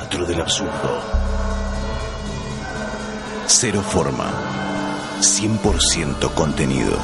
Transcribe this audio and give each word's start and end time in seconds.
teatro 0.00 0.24
del 0.24 0.40
absurdo. 0.40 1.02
Cero 3.46 3.82
forma. 3.82 4.32
100% 5.20 6.32
contenido. 6.34 6.96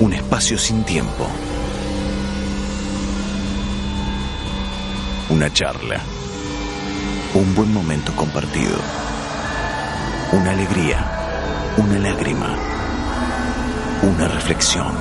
Un 0.00 0.12
espacio 0.12 0.58
sin 0.58 0.82
tiempo. 0.82 1.26
Una 5.28 5.52
charla. 5.52 6.00
Un 7.34 7.54
buen 7.54 7.72
momento 7.72 8.12
compartido. 8.16 8.76
Una 10.32 10.50
alegría. 10.50 11.74
Una 11.76 11.98
lágrima. 11.98 12.56
Una 14.02 14.26
reflexión. 14.26 14.92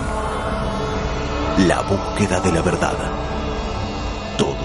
La 1.67 1.81
búsqueda 1.81 2.39
de 2.41 2.51
la 2.51 2.61
verdad. 2.61 2.97
Todo 4.37 4.55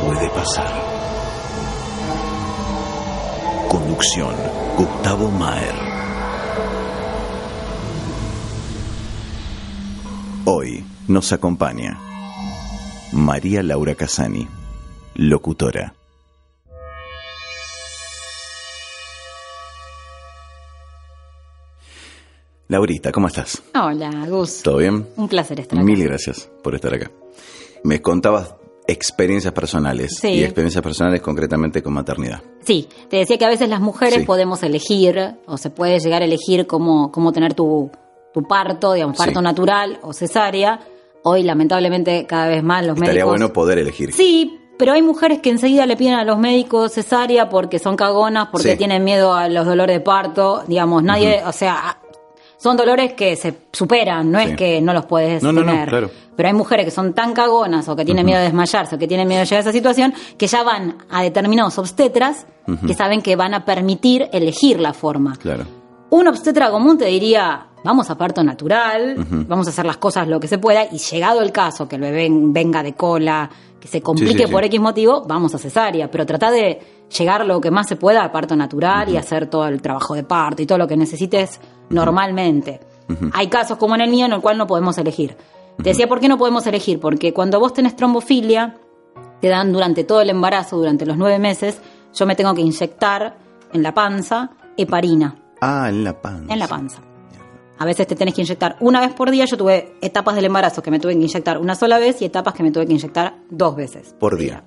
puede 0.00 0.28
pasar. 0.30 0.90
Conducción. 4.00 4.34
Gustavo 4.78 5.30
Maer. 5.30 5.74
Hoy 10.46 10.82
nos 11.06 11.34
acompaña 11.34 12.00
María 13.12 13.62
Laura 13.62 13.94
Casani, 13.94 14.48
locutora. 15.16 15.92
Laurita, 22.68 23.12
¿cómo 23.12 23.26
estás? 23.26 23.62
Hola, 23.74 24.10
Gus. 24.26 24.62
¿Todo 24.62 24.78
bien? 24.78 25.08
Un 25.16 25.28
placer 25.28 25.60
estar 25.60 25.78
acá. 25.78 25.84
Mil 25.84 26.02
gracias 26.02 26.48
por 26.62 26.74
estar 26.74 26.94
acá. 26.94 27.10
Me 27.84 28.00
contabas 28.00 28.54
experiencias 28.90 29.52
personales 29.52 30.16
Sí. 30.20 30.28
y 30.28 30.44
experiencias 30.44 30.82
personales 30.82 31.20
concretamente 31.20 31.82
con 31.82 31.92
maternidad. 31.92 32.40
Sí, 32.64 32.88
te 33.08 33.18
decía 33.18 33.38
que 33.38 33.44
a 33.44 33.48
veces 33.48 33.68
las 33.68 33.80
mujeres 33.80 34.20
Sí. 34.20 34.24
podemos 34.24 34.62
elegir, 34.62 35.36
o 35.46 35.56
se 35.56 35.70
puede 35.70 35.98
llegar 35.98 36.22
a 36.22 36.24
elegir 36.24 36.66
cómo, 36.66 37.10
cómo 37.12 37.32
tener 37.32 37.54
tu, 37.54 37.90
tu 38.34 38.42
parto, 38.42 38.92
digamos, 38.92 39.16
parto 39.16 39.40
Sí. 39.40 39.44
natural 39.44 39.98
o 40.02 40.12
cesárea. 40.12 40.80
Hoy, 41.22 41.42
lamentablemente, 41.42 42.26
cada 42.26 42.48
vez 42.48 42.62
más 42.62 42.84
los 42.86 42.94
Estaría 42.96 43.24
médicos... 43.24 43.30
bueno 43.30 43.52
poder 43.52 43.78
elegir. 43.78 44.12
Sí, 44.12 44.58
pero 44.78 44.92
hay 44.92 45.02
mujeres 45.02 45.40
que 45.40 45.50
enseguida 45.50 45.84
le 45.84 45.96
piden 45.96 46.14
a 46.14 46.24
los 46.24 46.38
médicos 46.38 46.92
cesárea 46.92 47.50
porque 47.50 47.78
son 47.78 47.96
cagonas, 47.96 48.48
porque 48.50 48.76
tienen 48.76 49.04
miedo 49.04 49.34
a 49.34 49.48
los 49.48 49.66
dolores 49.66 49.96
de 49.96 50.00
parto. 50.00 50.62
Digamos, 50.66 51.02
nadie, 51.02 51.42
o 51.44 51.52
sea, 51.52 51.98
son 52.62 52.76
dolores 52.76 53.14
que 53.14 53.36
se 53.36 53.54
superan, 53.72 54.30
no 54.30 54.38
Sí. 54.38 54.50
es 54.50 54.56
que 54.56 54.80
no 54.82 54.92
los 54.92 55.06
puedes 55.06 55.42
No, 55.42 55.50
no, 55.52 55.62
no, 55.62 55.72
tener. 55.72 55.88
claro. 55.88 56.10
Pero 56.36 56.48
hay 56.48 56.54
mujeres 56.54 56.84
que 56.84 56.90
son 56.90 57.12
tan 57.14 57.32
cagonas 57.32 57.88
o 57.88 57.96
que 57.96 58.04
tienen 58.04 58.24
miedo 58.26 58.38
de 58.38 58.44
desmayarse 58.44 58.96
o 58.96 58.98
que 58.98 59.06
tienen 59.08 59.26
miedo 59.26 59.40
de 59.40 59.46
llegar 59.46 59.58
a 59.58 59.60
esa 59.62 59.72
situación 59.72 60.12
que 60.38 60.46
ya 60.46 60.62
van 60.62 60.96
a 61.10 61.22
determinados 61.22 61.78
obstetras 61.78 62.46
que 62.86 62.94
saben 62.94 63.20
que 63.22 63.34
van 63.36 63.52
a 63.54 63.64
permitir 63.64 64.28
elegir 64.32 64.78
la 64.78 64.92
forma. 64.92 65.36
Claro. 65.36 65.64
Un 66.10 66.28
obstetra 66.28 66.70
común 66.70 66.98
te 66.98 67.06
diría, 67.06 67.66
vamos 67.84 68.10
a 68.10 68.16
parto 68.18 68.42
natural, 68.44 69.16
vamos 69.48 69.66
a 69.66 69.70
hacer 69.70 69.84
las 69.86 69.96
cosas 69.96 70.28
lo 70.28 70.38
que 70.40 70.48
se 70.48 70.58
pueda, 70.58 70.84
y 70.90 70.98
llegado 70.98 71.40
el 71.40 71.52
caso, 71.52 71.88
que 71.88 71.96
el 71.96 72.02
bebé 72.02 72.28
venga 72.30 72.82
de 72.82 72.94
cola, 72.94 73.48
que 73.80 73.88
se 73.88 74.00
complique 74.02 74.32
Sí, 74.32 74.38
sí, 74.38 74.46
sí. 74.46 74.52
por 74.52 74.64
X 74.64 74.80
motivo, 74.80 75.24
vamos 75.26 75.54
a 75.54 75.58
cesárea, 75.58 76.10
pero 76.10 76.26
trata 76.26 76.50
de 76.50 76.80
llegar 77.16 77.44
lo 77.46 77.60
que 77.60 77.70
más 77.70 77.88
se 77.88 77.96
pueda 77.96 78.22
a 78.24 78.30
parto 78.32 78.54
natural 78.56 79.08
y 79.08 79.16
hacer 79.16 79.46
todo 79.46 79.66
el 79.66 79.80
trabajo 79.82 80.14
de 80.14 80.22
parto 80.24 80.62
y 80.62 80.66
todo 80.66 80.78
lo 80.78 80.86
que 80.86 80.96
necesites 80.96 81.60
normalmente. 81.90 82.80
Hay 83.32 83.48
casos 83.48 83.76
como 83.76 83.94
en 83.96 84.00
el 84.02 84.10
mío 84.10 84.26
en 84.26 84.32
el 84.32 84.40
cual 84.40 84.56
no 84.56 84.66
podemos 84.66 84.96
elegir. 84.98 85.36
Te 85.76 85.90
decía, 85.90 86.06
¿por 86.08 86.20
qué 86.20 86.28
no 86.28 86.38
podemos 86.38 86.66
elegir? 86.66 87.00
Porque 87.00 87.32
cuando 87.34 87.58
vos 87.58 87.72
tenés 87.74 87.96
trombofilia, 87.96 88.76
te 89.40 89.48
dan 89.48 89.72
durante 89.72 90.04
todo 90.04 90.20
el 90.20 90.30
embarazo, 90.30 90.76
durante 90.76 91.04
los 91.06 91.16
nueve 91.16 91.38
meses, 91.38 91.80
yo 92.14 92.26
me 92.26 92.36
tengo 92.36 92.54
que 92.54 92.60
inyectar 92.60 93.36
en 93.72 93.82
la 93.82 93.92
panza 93.94 94.50
heparina 94.76 95.36
Ah, 95.60 95.86
en 95.88 96.04
la 96.04 96.20
panza. 96.20 96.52
en 96.52 96.58
la 96.58 96.68
panza. 96.68 97.00
A 97.78 97.84
veces 97.84 98.06
te 98.06 98.14
tenés 98.14 98.34
que 98.34 98.42
inyectar 98.42 98.76
una 98.80 99.00
vez 99.00 99.12
por 99.14 99.30
día. 99.30 99.46
Yo 99.46 99.56
tuve 99.56 99.94
etapas 100.02 100.34
del 100.34 100.44
embarazo 100.44 100.82
que 100.82 100.90
me 100.90 101.00
tuve 101.00 101.14
que 101.14 101.20
inyectar 101.22 101.58
una 101.58 101.74
sola 101.74 101.98
vez 101.98 102.20
y 102.22 102.26
etapas 102.26 102.52
que 102.54 102.62
me 102.62 102.70
tuve 102.70 102.86
que 102.86 102.92
inyectar 102.92 103.36
dos 103.50 103.74
veces 103.74 104.14
Por 104.20 104.36
día. 104.36 104.62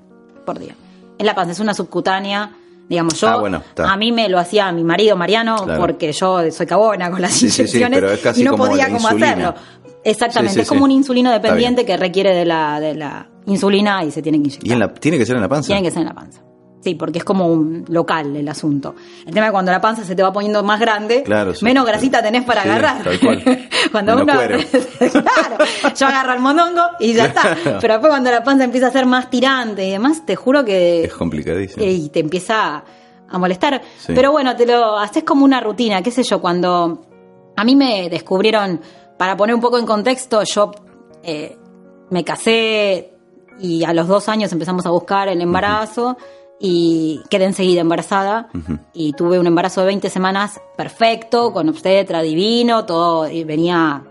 por 0.45 0.57
día. 0.59 0.75
En 1.19 1.25
la 1.27 1.35
panza 1.35 1.51
es 1.51 1.59
una 1.59 1.73
subcutánea. 1.75 2.51
Digamos, 2.89 3.19
yo, 3.19 3.27
Ah, 3.29 3.37
bueno, 3.37 3.63
a 3.77 3.97
mí 3.97 4.11
me 4.11 4.27
lo 4.29 4.37
hacía 4.39 4.71
mi 4.71 4.83
marido 4.83 5.15
Mariano 5.15 5.55
Claro. 5.63 5.79
porque 5.81 6.11
yo 6.11 6.51
soy 6.51 6.65
cabona 6.65 7.09
con 7.09 7.21
las 7.21 7.31
Sí, 7.31 7.49
sí, 7.49 7.51
sí, 7.67 7.77
inyecciones 7.77 7.99
pero 7.99 8.11
es 8.11 8.19
casi 8.19 8.41
y 8.41 8.43
no 8.43 8.51
como 8.51 8.65
podía 8.67 8.89
como 8.89 9.07
hacerlo. 9.07 9.53
Exactamente, 10.03 10.61
es 10.61 10.67
como 10.67 10.83
un 10.83 10.91
insulino 10.91 11.31
dependiente 11.31 11.85
que 11.85 11.95
requiere 11.95 12.35
de 12.35 12.45
la, 12.45 12.79
de 12.79 12.93
la 12.95 13.29
insulina 13.45 14.03
y 14.03 14.11
se 14.11 14.21
tiene 14.21 14.37
que 14.39 14.43
inyectar. 14.45 14.67
¿Y 14.67 14.71
en 14.73 14.79
la, 14.79 14.93
tiene 14.93 15.17
que 15.17 15.25
ser 15.25 15.35
en 15.37 15.41
la 15.41 15.49
panza? 15.49 15.67
Tiene 15.67 15.81
que 15.81 15.91
ser 15.91 16.01
en 16.01 16.07
la 16.09 16.13
panza. 16.13 16.41
Sí, 16.83 16.95
porque 16.95 17.19
es 17.19 17.23
como 17.23 17.47
un 17.47 17.85
local 17.87 18.35
el 18.35 18.47
asunto. 18.49 18.93
El 19.25 19.33
tema 19.33 19.45
es 19.45 19.51
cuando 19.53 19.71
la 19.71 19.79
panza 19.79 20.03
se 20.03 20.15
te 20.15 20.21
va 20.23 20.33
poniendo 20.33 20.61
más 20.63 20.79
grande, 20.79 21.23
Claro, 21.23 21.55
sí. 21.55 21.63
menos 21.63 21.85
grasita 21.85 22.21
tenés 22.21 22.43
para 22.43 22.63
Sí, 22.63 22.69
agarrar. 22.69 23.03
tal 23.03 23.19
cual. 23.21 23.43
cuando 23.91 24.15
uno. 24.15 24.25
cuero. 24.33 24.57
claro, 24.99 25.65
yo 25.97 26.05
agarro 26.07 26.33
el 26.33 26.39
mondongo 26.39 26.81
y 26.99 27.13
ya 27.13 27.25
está. 27.25 27.55
Pero 27.81 27.93
después 27.93 28.09
cuando 28.11 28.31
la 28.31 28.43
panza 28.43 28.65
empieza 28.65 28.87
a 28.87 28.91
ser 28.91 29.05
más 29.05 29.29
tirante 29.29 29.87
y 29.87 29.91
demás, 29.91 30.25
te 30.25 30.35
juro 30.35 30.65
que. 30.65 31.05
Es 31.05 31.13
complicadísimo. 31.13 31.83
eh, 31.85 31.91
y 31.91 32.09
te 32.09 32.19
empieza 32.19 32.83
a 33.29 33.37
molestar. 33.37 33.81
Sí. 33.99 34.11
Pero 34.13 34.31
bueno, 34.31 34.55
te 34.55 34.65
lo 34.65 34.97
haces 34.97 35.23
como 35.23 35.45
una 35.45 35.61
rutina, 35.61 36.01
qué 36.01 36.11
sé 36.11 36.23
yo, 36.23 36.41
cuando 36.41 37.05
a 37.55 37.63
mí 37.63 37.75
me 37.75 38.09
descubrieron, 38.09 38.81
para 39.17 39.37
poner 39.37 39.55
un 39.55 39.61
poco 39.61 39.77
en 39.79 39.85
contexto, 39.85 40.43
yo 40.43 40.71
eh, 41.23 41.57
me 42.09 42.23
casé 42.25 43.13
y 43.59 43.83
a 43.85 43.93
los 43.93 44.07
dos 44.07 44.27
años 44.27 44.51
empezamos 44.51 44.85
a 44.85 44.89
buscar 44.89 45.29
el 45.29 45.39
embarazo 45.41 46.17
y 46.65 47.19
quedé 47.29 47.43
enseguida 47.43 47.81
embarazada 47.81 48.47
y 48.93 49.11
tuve 49.11 49.37
un 49.37 49.45
embarazo 49.47 49.81
de 49.81 49.87
20 49.87 50.09
semanas 50.09 50.61
perfecto, 50.77 51.51
con 51.51 51.67
obstetra 51.67 52.21
divino, 52.21 52.85
todo 52.85 53.29
y 53.29 53.43
venía 53.43 54.01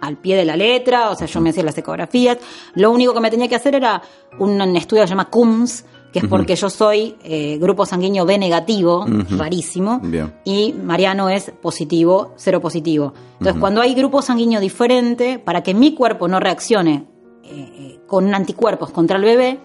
al 0.00 0.16
pie 0.16 0.36
de 0.36 0.44
la 0.44 0.54
letra, 0.54 1.10
o 1.10 1.16
sea, 1.16 1.26
yo 1.26 1.40
me 1.40 1.50
hacía 1.50 1.64
las 1.64 1.76
ecografías. 1.76 2.38
Lo 2.76 2.92
único 2.92 3.12
que 3.12 3.18
me 3.18 3.28
tenía 3.28 3.48
que 3.48 3.56
hacer 3.56 3.74
era 3.74 4.00
un, 4.38 4.60
estudio 4.76 5.02
que 5.02 5.08
se 5.08 5.14
llama 5.14 5.30
CUMS, 5.30 5.84
que 6.12 6.20
es 6.20 6.26
porque 6.26 6.54
yo 6.54 6.70
soy 6.70 7.16
eh, 7.24 7.58
grupo 7.58 7.84
sanguíneo 7.84 8.24
B 8.24 8.38
negativo, 8.38 9.04
rarísimo, 9.30 9.98
Bien. 10.00 10.32
y 10.44 10.74
Mariano 10.74 11.28
es 11.28 11.50
positivo, 11.60 12.34
cero 12.36 12.60
positivo. 12.60 13.14
Entonces, 13.32 13.58
cuando 13.58 13.80
hay 13.80 13.94
grupo 13.94 14.22
sanguíneo 14.22 14.60
diferente, 14.60 15.40
para 15.40 15.64
que 15.64 15.74
mi 15.74 15.92
cuerpo 15.92 16.28
no 16.28 16.38
reaccione 16.38 17.08
eh, 17.42 17.48
eh, 17.50 18.00
con 18.06 18.32
anticuerpos 18.32 18.90
contra 18.90 19.16
el 19.16 19.24
bebé, 19.24 19.58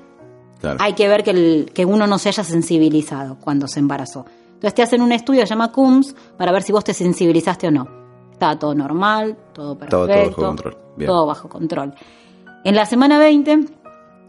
Claro. 0.62 0.78
hay 0.80 0.94
que 0.94 1.08
ver 1.08 1.24
que, 1.24 1.32
el- 1.32 1.72
que 1.74 1.84
uno 1.86 2.06
no 2.08 2.18
se 2.20 2.30
haya 2.30 2.44
sensibilizado 2.44 3.38
cuando 3.42 3.68
se 3.68 3.80
embarazó. 3.80 4.26
Entonces 4.54 4.76
te 4.76 4.84
hacen 4.84 5.02
un 5.02 5.12
estudio 5.12 5.42
se 5.42 5.48
llama 5.48 5.72
CUMS 5.72 6.16
para 6.38 6.52
ver 6.52 6.62
si 6.62 6.72
vos 6.72 6.84
te 6.84 6.94
sensibilizaste 6.94 7.68
o 7.68 7.72
no. 7.72 7.88
Estaba 8.32 8.58
todo 8.60 8.76
normal, 8.76 9.36
todo 9.54 9.76
perfecto. 9.78 10.06
Estaba 10.06 10.30
todo 10.30 10.30
bajo 10.30 10.42
control. 10.48 10.78
Bien. 10.98 11.08
Todo 11.08 11.26
bajo 11.26 11.50
control. 11.50 11.94
En 12.64 12.76
la 12.76 12.86
semana 12.86 13.18
20, 13.18 13.60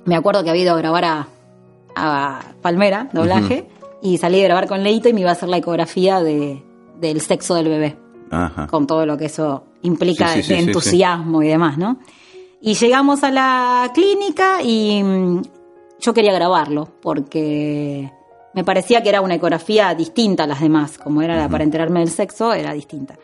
me 0.07 0.17
acuerdo 0.17 0.43
que 0.43 0.51
había 0.51 0.63
ido 0.63 0.75
a 0.75 0.79
grabar 0.79 1.05
a, 1.05 1.29
a 1.95 2.41
Palmera, 2.63 3.09
doblaje, 3.13 3.69
y 4.01 4.17
salí 4.19 4.41
a 4.41 4.45
grabar 4.45 4.67
con 4.69 4.83
Leito 4.83 5.09
y 5.09 5.13
me 5.13 5.21
iba 5.21 5.31
a 5.31 5.35
hacer 5.35 5.49
la 5.51 5.59
ecografía 5.59 6.21
de, 6.23 6.63
del 6.99 7.21
sexo 7.21 7.55
del 7.55 7.69
bebé 7.69 7.97
Ajá. 8.31 8.67
con 8.69 8.87
todo 8.87 9.05
lo 9.07 9.17
que 9.19 9.27
eso 9.27 9.65
implica 9.83 10.29
Sí, 10.29 10.43
sí, 10.43 10.43
sí, 10.45 10.55
de 10.55 10.61
sí, 10.61 10.65
entusiasmo 10.67 11.43
y 11.43 11.49
demás, 11.49 11.77
¿no? 11.77 11.99
Y 12.63 12.75
llegamos 12.75 13.23
a 13.25 13.31
la 13.31 13.91
clínica 13.93 14.63
y 14.63 15.03
yo 16.03 16.13
quería 16.13 16.33
grabarlo 16.33 16.89
porque 17.01 18.13
me 18.55 18.65
parecía 18.65 19.03
que 19.03 19.09
era 19.09 19.21
una 19.21 19.37
ecografía 19.37 19.95
distinta 19.95 20.45
a 20.45 20.47
las 20.47 20.61
demás, 20.61 20.99
como 20.99 21.23
era 21.23 21.37
la 21.37 21.49
para 21.49 21.65
enterarme 21.65 22.01
del 22.01 22.11
sexo, 22.11 22.53
era 22.53 22.73
distinta. 22.75 23.17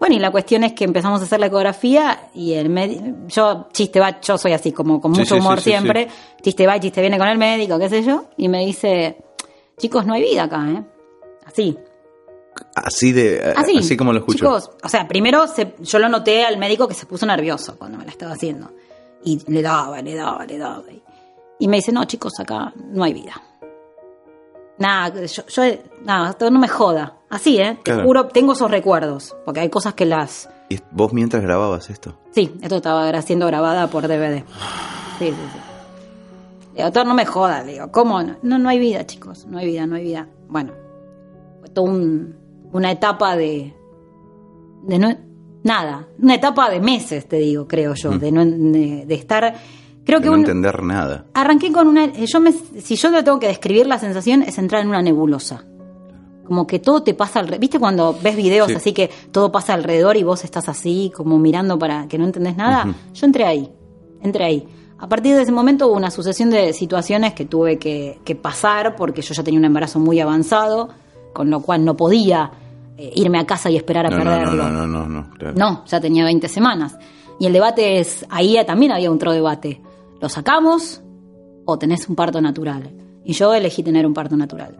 Bueno, 0.00 0.16
y 0.16 0.18
la 0.18 0.30
cuestión 0.32 0.64
es 0.64 0.72
que 0.72 0.84
empezamos 0.84 1.20
a 1.20 1.24
hacer 1.24 1.38
la 1.38 1.46
ecografía 1.46 2.30
y 2.34 2.54
el 2.54 2.70
médico, 2.70 3.04
yo 3.28 3.68
chiste 3.72 4.00
va, 4.00 4.20
yo 4.20 4.36
soy 4.38 4.52
así 4.52 4.72
como 4.72 5.00
con 5.00 5.12
mucho 5.12 5.34
sí, 5.34 5.40
humor 5.40 5.58
sí, 5.58 5.64
sí, 5.64 5.70
siempre, 5.70 6.08
chiste 6.42 6.66
va 6.66 6.76
y 6.76 6.80
chiste 6.80 7.00
viene 7.00 7.18
con 7.18 7.28
el 7.28 7.38
médico, 7.38 7.78
qué 7.78 7.88
sé 7.88 8.02
yo, 8.02 8.24
y 8.36 8.48
me 8.48 8.64
dice, 8.64 9.16
chicos, 9.78 10.04
no 10.06 10.14
hay 10.14 10.22
vida 10.22 10.44
acá, 10.44 10.64
¿eh? 10.70 10.82
Así, 11.44 11.76
Así 12.74 13.12
de 13.12 13.52
Así, 13.56 13.78
así 13.78 13.96
como 13.96 14.12
lo 14.12 14.18
escucho. 14.18 14.38
Chicos, 14.38 14.70
o 14.82 14.88
sea, 14.88 15.08
primero 15.08 15.46
se- 15.46 15.74
yo 15.80 15.98
lo 15.98 16.08
noté 16.08 16.44
al 16.44 16.58
médico 16.58 16.86
que 16.86 16.94
se 16.94 17.06
puso 17.06 17.24
nervioso 17.24 17.78
cuando 17.78 17.96
me 17.98 18.04
la 18.04 18.10
estaba 18.10 18.32
haciendo. 18.32 18.70
Y 19.24 19.40
le 19.50 19.62
daba, 19.62 20.02
le 20.02 20.14
daba, 20.14 20.44
le 20.44 20.58
daba. 20.58 20.82
Y, 20.90 21.01
y 21.62 21.68
me 21.68 21.76
dice, 21.76 21.92
no, 21.92 22.04
chicos, 22.04 22.32
acá 22.40 22.72
no 22.76 23.04
hay 23.04 23.12
vida. 23.14 23.34
Nada, 24.78 25.24
yo, 25.26 25.42
yo 25.46 25.62
nada, 26.04 26.36
no 26.50 26.58
me 26.58 26.66
joda. 26.68 27.18
Así, 27.30 27.58
¿eh? 27.58 27.76
Te 27.84 27.92
Claro. 27.92 28.04
juro, 28.04 28.26
tengo 28.28 28.52
esos 28.54 28.70
recuerdos. 28.70 29.36
Porque 29.44 29.60
hay 29.60 29.68
cosas 29.70 29.94
que 29.94 30.04
las... 30.06 30.48
¿Y 30.68 30.78
vos 30.90 31.12
mientras 31.12 31.42
grababas 31.42 31.88
esto? 31.90 32.18
Sí, 32.32 32.52
esto 32.62 32.76
estaba 32.76 33.20
siendo 33.22 33.46
grabada 33.46 33.86
por 33.88 34.08
DVD. 34.08 34.42
Sí, 35.18 35.26
sí, 35.28 35.34
sí. 36.74 36.80
Doctor, 36.82 37.06
no 37.06 37.14
me 37.14 37.26
joda, 37.26 37.62
le 37.62 37.74
digo, 37.74 37.92
¿cómo? 37.92 38.22
No, 38.22 38.36
no, 38.42 38.58
no 38.58 38.68
hay 38.68 38.78
vida, 38.78 39.06
chicos, 39.06 39.46
no 39.46 39.58
hay 39.58 39.66
vida, 39.66 39.86
no 39.86 39.96
hay 39.96 40.04
vida. 40.04 40.26
Bueno, 40.48 40.72
fue 41.60 41.68
toda 41.68 41.90
un- 41.90 42.34
una 42.72 42.90
etapa 42.90 43.36
de, 43.36 43.74
de 44.84 44.98
no, 44.98 45.14
nada, 45.62 46.08
una 46.18 46.34
etapa 46.34 46.70
de 46.70 46.80
meses, 46.80 47.28
te 47.28 47.36
digo, 47.36 47.68
creo 47.68 47.92
yo, 47.94 48.18
de, 48.18 48.32
no, 48.32 48.44
de, 48.46 49.04
de 49.06 49.14
estar 49.14 49.54
Creo 50.04 50.18
de 50.18 50.24
que 50.24 50.28
no 50.28 50.34
un- 50.34 50.40
entender 50.40 50.82
nada. 50.82 51.24
Arranqué 51.34 51.70
con 51.72 51.86
una. 51.88 52.04
eh, 52.04 52.26
Yo 52.26 52.40
me, 52.40 52.52
si 52.52 52.96
yo 52.96 53.10
le 53.10 53.22
tengo 53.22 53.38
que 53.38 53.46
describir 53.48 53.86
la 53.86 53.98
sensación, 53.98 54.42
es 54.42 54.58
entrar 54.58 54.82
en 54.82 54.88
una 54.88 55.02
nebulosa. 55.02 55.64
Como 56.44 56.66
que 56.66 56.80
todo 56.80 57.02
te 57.02 57.14
pasa 57.14 57.38
alrededor. 57.38 57.60
¿Viste 57.60 57.78
cuando 57.78 58.16
ves 58.20 58.36
videos 58.36 58.68
Sí. 58.68 58.74
así 58.74 58.92
que 58.92 59.08
todo 59.30 59.52
pasa 59.52 59.74
alrededor 59.74 60.16
y 60.16 60.24
vos 60.24 60.44
estás 60.44 60.68
así, 60.68 61.12
como 61.14 61.38
mirando 61.38 61.78
para 61.78 62.08
que 62.08 62.18
no 62.18 62.24
entendés 62.24 62.56
nada? 62.56 62.92
Yo 63.14 63.26
entré 63.26 63.44
ahí. 63.46 63.70
Entré 64.22 64.44
ahí. 64.44 64.68
A 64.98 65.08
partir 65.08 65.34
de 65.34 65.42
ese 65.42 65.52
momento 65.52 65.86
hubo 65.88 65.96
una 65.96 66.10
sucesión 66.10 66.50
de 66.50 66.72
situaciones 66.72 67.32
que 67.34 67.44
tuve 67.44 67.78
que, 67.78 68.18
que 68.24 68.34
pasar 68.36 68.94
porque 68.96 69.22
yo 69.22 69.34
ya 69.34 69.42
tenía 69.42 69.58
un 69.58 69.64
embarazo 69.64 69.98
muy 70.00 70.20
avanzado, 70.20 70.88
con 71.32 71.48
lo 71.50 71.60
cual 71.60 71.84
no 71.84 71.96
podía 71.96 72.50
eh, 72.98 73.10
irme 73.16 73.38
a 73.38 73.46
casa 73.46 73.70
y 73.70 73.76
esperar 73.76 74.06
a 74.06 74.10
No, 74.10 74.18
no, 74.18 74.24
perderlo. 74.24 74.64
no, 74.68 74.70
no, 74.70 74.86
no, 74.86 75.08
no, 75.08 75.30
claro. 75.38 75.54
No, 75.56 75.84
ya 75.86 76.00
tenía 76.00 76.24
20 76.24 76.48
semanas. 76.48 76.96
Y 77.40 77.46
el 77.46 77.52
debate 77.52 77.98
es, 77.98 78.26
ahí 78.30 78.56
también 78.66 78.92
había 78.92 79.10
otro 79.10 79.32
debate. 79.32 79.80
¿Lo 80.22 80.28
sacamos 80.28 81.02
o 81.64 81.78
tenés 81.78 82.08
un 82.08 82.14
parto 82.14 82.40
natural? 82.40 82.92
Y 83.24 83.32
yo 83.32 83.52
elegí 83.52 83.82
tener 83.82 84.06
un 84.06 84.14
parto 84.14 84.36
natural. 84.36 84.76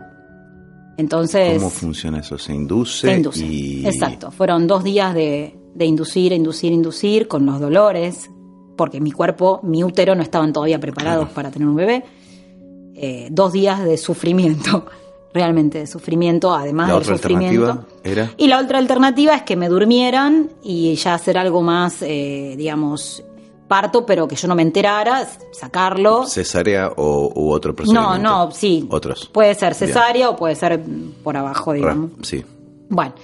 Entonces... 0.97 1.59
¿Cómo 1.59 1.69
funciona 1.69 2.21
eso? 2.21 2.39
Se 2.39 2.55
induce, 2.55 3.09
se 3.09 3.17
induce. 3.17 3.44
y... 3.44 3.85
Exacto. 3.85 4.31
Fueron 4.31 4.69
dos 4.69 4.85
días 4.85 5.12
de, 5.15 5.59
de 5.75 5.85
inducir, 5.85 6.33
inducir, 6.33 6.71
inducir, 6.71 7.27
con 7.27 7.44
los 7.44 7.59
dolores, 7.59 8.31
porque 8.77 9.00
mi 9.00 9.11
cuerpo, 9.11 9.59
mi 9.65 9.83
útero 9.83 10.15
no 10.15 10.23
estaban 10.23 10.53
todavía 10.53 10.79
preparados 10.79 11.29
para 11.31 11.50
tener 11.50 11.67
un 11.67 11.75
bebé. 11.75 12.05
Eh, 12.94 13.27
dos 13.33 13.53
días 13.53 13.83
de 13.83 13.97
sufrimiento, 13.97 14.87
realmente 15.35 15.79
de 15.81 15.87
sufrimiento, 15.89 16.55
además 16.55 16.87
La 16.87 16.94
del 16.94 17.03
otra 17.03 17.17
sufrimiento. 17.17 17.65
alternativa 17.65 17.99
era... 18.05 18.31
Y 18.37 18.47
la 18.47 18.61
otra 18.61 18.79
alternativa 18.79 19.35
es 19.35 19.43
que 19.43 19.56
me 19.56 19.69
durmieran 19.69 20.50
y 20.62 20.94
ya 20.94 21.15
hacer 21.15 21.37
algo 21.37 21.62
más, 21.62 21.97
eh, 22.03 22.55
digamos, 22.56 23.25
parto, 23.73 24.05
pero 24.05 24.29
que 24.29 24.37
yo 24.37 24.47
no 24.49 24.55
me 24.55 24.61
enterara, 24.63 25.27
sacarlo. 25.53 26.27
cesárea 26.27 26.93
o 26.97 27.33
u 27.35 27.51
otro 27.51 27.71
No, 27.73 27.77
procedimiento. 27.77 28.19
no, 28.19 28.51
sí. 28.51 28.87
Otros. 28.91 29.31
Puede 29.33 29.55
ser 29.55 29.75
Bien. 29.75 29.89
cesárea 29.89 30.29
o 30.29 30.37
puede 30.37 30.55
ser 30.57 30.83
por 31.25 31.37
abajo, 31.37 31.73
digamos. 31.73 32.11
Sí. 32.23 32.45
Bueno, 32.91 33.15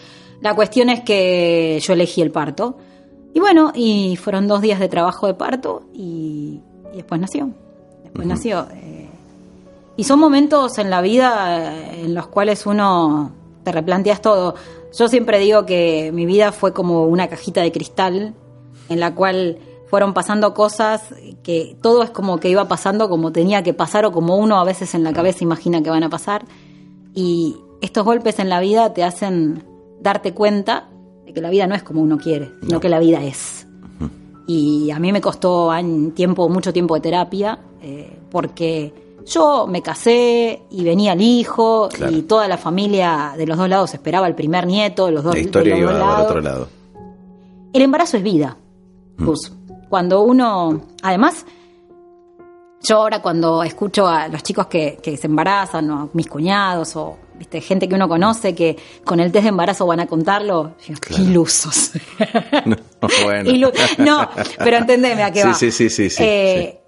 la 0.41 0.55
cuestión 0.55 0.89
es 0.89 1.01
que 1.03 1.79
yo 1.83 1.93
elegí 1.93 2.23
el 2.23 2.31
parto. 2.31 2.79
Y 3.35 3.41
bueno, 3.41 3.73
y 3.75 4.17
fueron 4.17 4.49
dos 4.49 4.63
días 4.63 4.81
de 4.81 4.89
trabajo 4.89 5.27
de 5.27 5.35
parto 5.35 5.83
y, 5.93 6.61
y 6.93 6.97
después 6.97 7.21
nació. 7.21 7.51
Después 8.05 8.27
nació. 8.27 8.67
eh, 8.73 9.09
y 9.99 10.05
son 10.05 10.19
momentos 10.19 10.79
en 10.79 10.89
la 10.91 11.03
vida 11.03 11.69
eh, 11.73 12.05
en 12.07 12.15
los 12.15 12.27
cuales 12.29 12.65
uno 12.67 13.33
te 13.65 13.71
replanteas 13.73 14.23
todo. 14.23 14.55
Yo 14.99 15.09
siempre 15.09 15.39
digo 15.41 15.67
que 15.67 16.11
mi 16.15 16.25
vida 16.25 16.53
fue 16.53 16.73
como 16.73 17.05
una 17.05 17.29
cajita 17.29 17.61
de 17.61 17.71
cristal 17.71 18.35
en 18.89 19.01
la 19.01 19.15
cual 19.15 19.59
fueron 19.91 20.13
pasando 20.15 20.55
cosas 20.55 21.03
que 21.43 21.77
todo 21.83 22.03
es 22.03 22.11
como 22.11 22.39
que 22.39 22.49
iba 22.51 22.69
pasando 22.69 23.09
como 23.09 23.33
tenía 23.33 23.63
que 23.63 23.73
pasar 23.75 24.05
o 24.05 24.13
como 24.13 24.37
uno 24.37 24.59
a 24.61 24.65
veces 24.65 24.95
en 24.95 25.03
la 25.05 25.13
cabeza 25.13 25.45
imagina 25.45 25.83
que 25.83 25.91
van 25.91 26.03
a 26.05 26.11
pasar. 26.11 26.45
Y 27.15 27.57
estos 27.81 28.05
golpes 28.05 28.39
en 28.39 28.49
la 28.49 28.61
vida 28.61 28.93
te 28.93 29.03
hacen 29.05 29.65
darte 30.01 30.35
cuenta 30.35 30.89
de 31.27 31.33
que 31.33 31.41
la 31.41 31.51
vida 31.51 31.67
no 31.67 31.75
es 31.75 31.83
como 31.83 32.03
uno 32.03 32.19
quiere, 32.19 32.51
sino 32.63 32.81
que 32.81 32.89
la 32.89 32.99
vida 32.99 33.23
es. 33.25 33.67
Y 34.47 34.91
a 34.91 34.99
mí 34.99 35.13
me 35.13 35.21
costó 35.21 35.71
tiempo, 36.15 36.49
mucho 36.49 36.73
tiempo 36.73 36.95
de 36.95 37.01
terapia, 37.03 37.59
eh, 37.83 38.19
porque 38.31 39.21
yo 39.27 39.67
me 39.67 39.83
casé 39.83 40.63
y 40.71 40.85
venía 40.85 41.13
el 41.13 41.21
hijo 41.21 41.89
Claro. 41.93 42.13
y 42.17 42.23
toda 42.23 42.49
la 42.49 42.57
familia 42.57 43.35
de 43.37 43.47
los 43.47 43.59
dos 43.59 43.69
lados 43.69 43.93
esperaba 43.93 44.27
el 44.27 44.35
primer 44.35 44.67
nieto, 44.67 45.11
los 45.11 45.23
dos, 45.25 45.35
La 45.35 45.41
historia 45.41 45.75
de 45.75 45.81
los 45.83 45.91
iba 45.91 45.99
dos 45.99 46.09
lados. 46.09 46.27
otro 46.31 46.41
lado. 46.41 46.69
El 47.75 47.83
embarazo 47.83 48.17
es 48.17 48.23
vida. 48.23 48.57
Gus. 49.19 49.53
Cuando 49.89 50.23
uno, 50.23 50.83
además, 51.03 51.45
yo 52.83 52.97
ahora 52.97 53.21
cuando 53.21 53.63
escucho 53.63 54.07
a 54.07 54.29
los 54.29 54.43
chicos 54.43 54.67
que, 54.67 54.99
que 55.03 55.17
se 55.17 55.27
embarazan, 55.27 55.91
o 55.91 56.01
a 56.03 56.09
mis 56.13 56.29
cuñados, 56.29 56.95
o 56.97 57.17
viste, 57.35 57.61
gente 57.61 57.89
que 57.89 57.95
uno 57.95 58.09
conoce 58.09 58.55
que 58.55 58.77
con 59.05 59.19
el 59.21 59.33
test 59.33 59.45
de 59.45 59.49
embarazo 59.49 59.87
van 59.87 60.01
a 60.01 60.07
contarlo, 60.07 60.75
digo, 60.87 61.01
qué 61.01 61.15
ilusos. 61.23 61.93
No, 63.01 63.09
bueno. 63.25 63.49
Ilu- 63.51 63.73
no, 63.99 64.29
pero 64.59 64.77
entendeme 64.79 65.23
a 65.23 65.31
qué 65.31 65.43
Sí, 65.43 65.49
va. 65.49 65.55
sí, 65.55 65.71
sí, 65.71 65.89
sí, 65.91 66.11
sí, 66.11 66.23
Eh, 66.25 66.81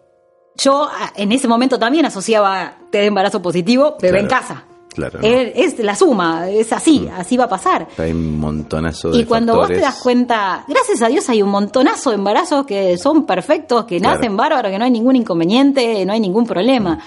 Yo 0.56 0.84
a- 0.84 1.12
en 1.14 1.30
ese 1.32 1.46
momento 1.48 1.78
también 1.78 2.04
asociaba 2.04 2.74
test 2.90 3.02
de 3.02 3.06
embarazo 3.06 3.40
positivo, 3.40 3.96
bebé 4.02 4.18
en 4.20 4.26
Claro, 4.26 4.42
casa. 4.46 4.64
Claro. 4.94 5.18
Es, 5.22 5.74
es 5.74 5.78
la 5.84 5.94
suma, 5.94 6.48
es 6.50 6.72
así, 6.72 7.08
así 7.16 7.36
va 7.36 7.44
a 7.44 7.48
pasar. 7.48 7.88
Hay 7.98 8.10
un 8.12 8.38
montonazo 8.38 9.10
de 9.10 9.18
Y 9.20 9.24
cuando 9.24 9.56
vos 9.56 9.68
te 9.68 9.80
das 9.80 10.00
cuenta, 10.02 10.64
gracias 10.68 11.00
a 11.02 11.08
Dios 11.08 11.28
hay 11.28 11.42
un 11.42 11.48
montonazo 11.50 12.10
de 12.10 12.16
embarazos 12.16 12.66
que 12.66 12.96
son 12.98 13.24
perfectos, 13.26 13.84
que 13.84 13.98
Claro. 13.98 14.16
nacen 14.16 14.36
bárbaros, 14.36 14.70
que 14.70 14.78
no 14.78 14.84
hay 14.84 14.90
ningún 14.90 15.16
inconveniente, 15.16 16.04
no 16.04 16.12
hay 16.12 16.20
ningún 16.20 16.46
problema. 16.46 16.98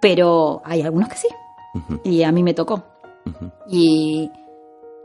Pero 0.00 0.62
hay 0.64 0.82
algunos 0.82 1.08
que 1.08 1.16
sí. 1.16 1.28
Y 2.04 2.22
a 2.22 2.32
mí 2.32 2.42
me 2.42 2.54
tocó. 2.54 2.82
Y, 3.68 4.30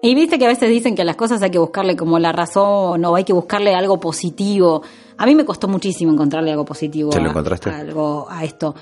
y 0.01 0.15
viste 0.15 0.39
que 0.39 0.45
a 0.45 0.49
veces 0.49 0.69
dicen 0.69 0.95
que 0.95 1.03
a 1.03 1.05
las 1.05 1.15
cosas 1.15 1.41
hay 1.43 1.51
que 1.51 1.59
buscarle 1.59 1.95
como 1.95 2.17
la 2.19 2.31
razón 2.31 3.03
o 3.05 3.15
hay 3.15 3.23
que 3.23 3.33
buscarle 3.33 3.75
algo 3.75 3.99
positivo. 3.99 4.81
A 5.19 5.25
mí 5.25 5.35
me 5.35 5.45
costó 5.45 5.67
muchísimo 5.67 6.11
encontrarle 6.11 6.51
algo 6.51 6.65
positivo 6.65 7.11
¿Se 7.11 7.19
lo 7.19 7.27
a- 7.27 7.29
encontraste? 7.29 7.69
a 7.69 7.77
algo, 7.79 8.27
a 8.29 8.43
esto. 8.43 8.73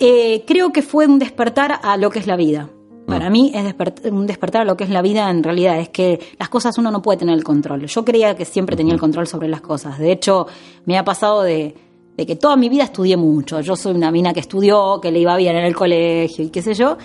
Eh, 0.00 0.44
creo 0.46 0.72
que 0.72 0.82
fue 0.82 1.06
un 1.06 1.18
despertar 1.18 1.80
a 1.82 1.96
lo 1.96 2.10
que 2.10 2.18
es 2.18 2.26
la 2.26 2.36
vida. 2.36 2.68
Para 3.06 3.30
mí 3.30 3.50
es 3.54 3.74
un 4.12 4.26
despertar 4.26 4.62
a 4.62 4.64
lo 4.66 4.76
que 4.76 4.84
es 4.84 4.90
la 4.90 5.00
vida 5.00 5.30
en 5.30 5.42
realidad, 5.42 5.78
es 5.80 5.88
que 5.88 6.20
las 6.38 6.50
cosas 6.50 6.76
uno 6.76 6.90
no 6.90 7.00
puede 7.00 7.18
tener 7.18 7.34
el 7.34 7.42
control. 7.42 7.86
Yo 7.86 8.04
creía 8.04 8.36
que 8.36 8.44
siempre 8.44 8.76
tenía 8.76 8.92
el 8.92 9.00
control 9.00 9.26
sobre 9.26 9.48
las 9.48 9.62
cosas. 9.62 9.98
De 9.98 10.12
hecho, 10.12 10.46
me 10.84 10.98
ha 10.98 11.04
pasado 11.04 11.40
de, 11.42 11.74
de 12.18 12.26
que 12.26 12.36
toda 12.36 12.56
mi 12.56 12.68
vida 12.68 12.84
estudié 12.84 13.16
mucho. 13.16 13.60
Yo 13.60 13.76
soy 13.76 13.94
una 13.94 14.10
mina 14.10 14.34
que 14.34 14.40
estudió, 14.40 15.00
que 15.00 15.10
le 15.10 15.20
iba 15.20 15.34
bien 15.36 15.56
en 15.56 15.64
el 15.64 15.74
colegio 15.74 16.44
y 16.44 16.50
qué 16.50 16.60
sé 16.60 16.74
yo. 16.74 16.98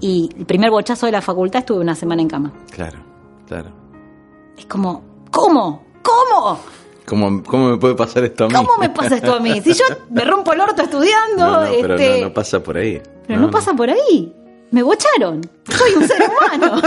Y 0.00 0.28
el 0.38 0.46
primer 0.46 0.70
bochazo 0.70 1.06
de 1.06 1.12
la 1.12 1.22
facultad 1.22 1.60
estuve 1.60 1.80
una 1.80 1.96
semana 1.96 2.22
en 2.22 2.28
cama. 2.28 2.52
Claro, 2.70 2.98
claro. 3.46 3.72
Es 4.56 4.66
como, 4.66 5.02
¿cómo? 5.32 5.82
¿Cómo? 6.02 6.58
¿Cómo, 7.08 7.42
¿Cómo 7.42 7.70
me 7.70 7.76
puede 7.78 7.94
pasar 7.94 8.24
esto 8.24 8.44
a 8.44 8.48
mí? 8.48 8.54
¿Cómo 8.54 8.76
me 8.78 8.90
pasa 8.90 9.16
esto 9.16 9.34
a 9.34 9.40
mí? 9.40 9.60
Si 9.62 9.72
yo 9.72 9.84
me 10.10 10.24
rompo 10.24 10.52
el 10.52 10.60
orto 10.60 10.82
estudiando, 10.82 11.46
No, 11.46 11.64
no, 11.64 11.70
pero 11.80 11.94
este, 11.96 12.20
no, 12.20 12.28
no 12.28 12.34
pasa 12.34 12.60
por 12.62 12.76
ahí. 12.76 13.00
Pero 13.26 13.40
no, 13.40 13.50
pasa 13.50 13.72
por 13.74 13.88
ahí. 13.90 14.34
Me 14.70 14.82
bocharon. 14.82 15.40
Soy 15.66 15.92
un 15.94 16.06
ser 16.06 16.22
humano. 16.28 16.82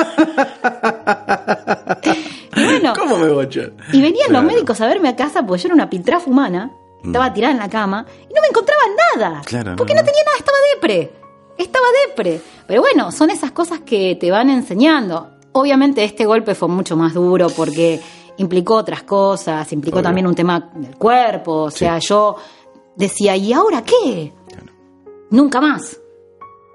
y 2.55 2.63
bueno, 2.65 2.93
¿Cómo 2.97 3.17
me 3.17 3.29
bocha? 3.29 3.71
y 3.91 4.01
venían 4.01 4.27
Claro. 4.27 4.43
los 4.45 4.53
médicos 4.53 4.81
a 4.81 4.87
verme 4.87 5.09
a 5.09 5.15
casa 5.15 5.45
porque 5.45 5.63
yo 5.63 5.67
era 5.69 5.75
una 5.75 5.89
piltrafa 5.89 6.29
humana. 6.29 6.71
Estaba 7.03 7.33
tirada 7.33 7.51
en 7.53 7.59
la 7.59 7.67
cama 7.69 8.05
y 8.29 8.33
no 8.33 8.41
me 8.41 8.47
encontraban 8.49 8.89
nada. 9.15 9.41
Claro, 9.45 9.75
porque 9.75 9.95
no. 9.95 10.03
tenía 10.03 10.21
nada, 10.23 10.37
estaba 10.37 10.57
depre. 10.75 11.11
Estaba 11.57 11.85
depre. 12.07 12.41
Pero 12.67 12.81
bueno, 12.81 13.11
son 13.11 13.31
esas 13.31 13.51
cosas 13.51 13.79
que 13.79 14.15
te 14.19 14.29
van 14.29 14.51
enseñando. 14.51 15.31
Obviamente 15.53 16.03
este 16.03 16.25
golpe 16.27 16.53
fue 16.53 16.67
mucho 16.67 16.95
más 16.95 17.15
duro 17.15 17.47
porque 17.49 17.99
implicó 18.37 18.75
otras 18.75 19.03
cosas, 19.03 19.71
implicó 19.73 19.97
Obvio. 19.97 20.03
también 20.03 20.27
un 20.27 20.35
tema 20.35 20.71
del 20.73 20.95
cuerpo. 20.97 21.63
O 21.63 21.71
sea, 21.71 21.99
yo 21.99 22.35
decía, 22.95 23.35
¿y 23.35 23.53
ahora 23.53 23.83
qué? 23.83 24.33
Claro. 24.47 24.71
Nunca 25.29 25.61
más. 25.61 25.99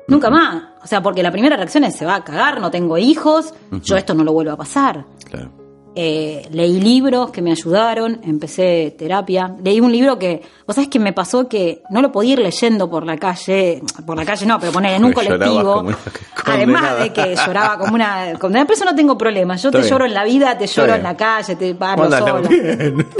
Nunca 0.09 0.31
más. 0.31 0.63
O 0.83 0.87
sea, 0.87 1.03
porque 1.03 1.23
la 1.23 1.33
primera 1.33 1.57
reacción 1.57 1.85
es, 1.85 1.97
se 1.97 2.07
va 2.07 2.17
a 2.17 2.25
cagar, 2.25 2.61
no 2.61 2.71
tengo 2.71 2.97
hijos, 2.97 3.53
yo 3.83 3.97
esto 3.97 4.15
no 4.15 4.23
lo 4.23 4.33
vuelvo 4.33 4.53
a 4.53 4.57
pasar. 4.57 5.05
Claro. 5.29 5.51
Eh, 5.99 6.47
leí 6.50 6.79
libros 6.79 7.31
que 7.31 7.41
me 7.41 7.53
ayudaron, 7.53 8.21
empecé 8.23 8.95
terapia. 8.99 9.57
Leí 9.65 9.81
un 9.81 9.91
libro 9.91 10.19
que, 10.19 10.43
vos 10.67 10.75
sabés 10.75 10.91
que 10.91 10.99
me 10.99 11.15
pasó 11.15 11.49
que 11.49 11.83
no 11.88 12.03
lo 12.03 12.12
podía 12.12 12.35
ir 12.35 12.41
leyendo 12.41 12.91
por 12.91 13.07
la 13.07 13.17
calle, 13.17 13.81
por 14.05 14.15
la 14.15 14.26
calle 14.26 14.45
no, 14.45 14.61
pero 14.61 14.73
poner 14.73 14.93
en 14.93 15.05
un 15.07 15.12
colectivo. 15.15 15.81
una 15.81 15.97
Además 16.45 16.99
de 16.99 17.12
que 17.15 17.35
lloraba 17.35 17.79
como 17.79 17.95
una 17.95 18.35
condenada, 18.38 18.67
pero 18.67 18.76
eso 18.76 18.85
no 18.85 18.95
tengo 18.95 19.17
problema. 19.17 19.57
Yo 19.57 19.71
te 19.71 19.79
bien. 19.79 19.88
lloro 19.88 20.05
en 20.05 20.12
la 20.12 20.25
vida, 20.25 20.59
te 20.59 20.67
lloro 20.67 20.95
en 20.97 21.03
la 21.03 21.17
calle, 21.17 21.57
te 21.57 21.75
sola. 21.75 22.41
bien. 22.47 23.07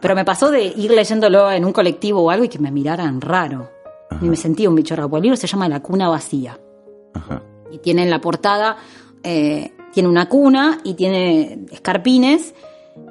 Pero 0.00 0.14
me 0.14 0.24
pasó 0.26 0.50
de 0.50 0.62
ir 0.62 0.90
leyéndolo 0.90 1.50
en 1.50 1.64
un 1.64 1.72
colectivo 1.72 2.20
o 2.20 2.30
algo 2.30 2.44
y 2.44 2.50
que 2.50 2.58
me 2.58 2.70
miraran 2.70 3.22
raro. 3.22 3.70
Y 4.20 4.26
me 4.26 4.36
sentía 4.36 4.68
un 4.68 4.74
bicho 4.74 4.94
raro. 4.94 5.16
El 5.16 5.22
libro 5.22 5.36
se 5.36 5.46
llama 5.46 5.70
La 5.70 5.80
cuna 5.80 6.08
vacía. 6.08 6.58
Ajá. 7.14 7.42
Y 7.72 7.78
tiene 7.78 8.02
en 8.02 8.10
la 8.10 8.20
portada, 8.20 8.76
eh, 9.22 9.72
tiene 9.94 10.08
una 10.08 10.28
cuna 10.28 10.80
y 10.84 10.94
tiene 10.94 11.60
escarpines. 11.72 12.54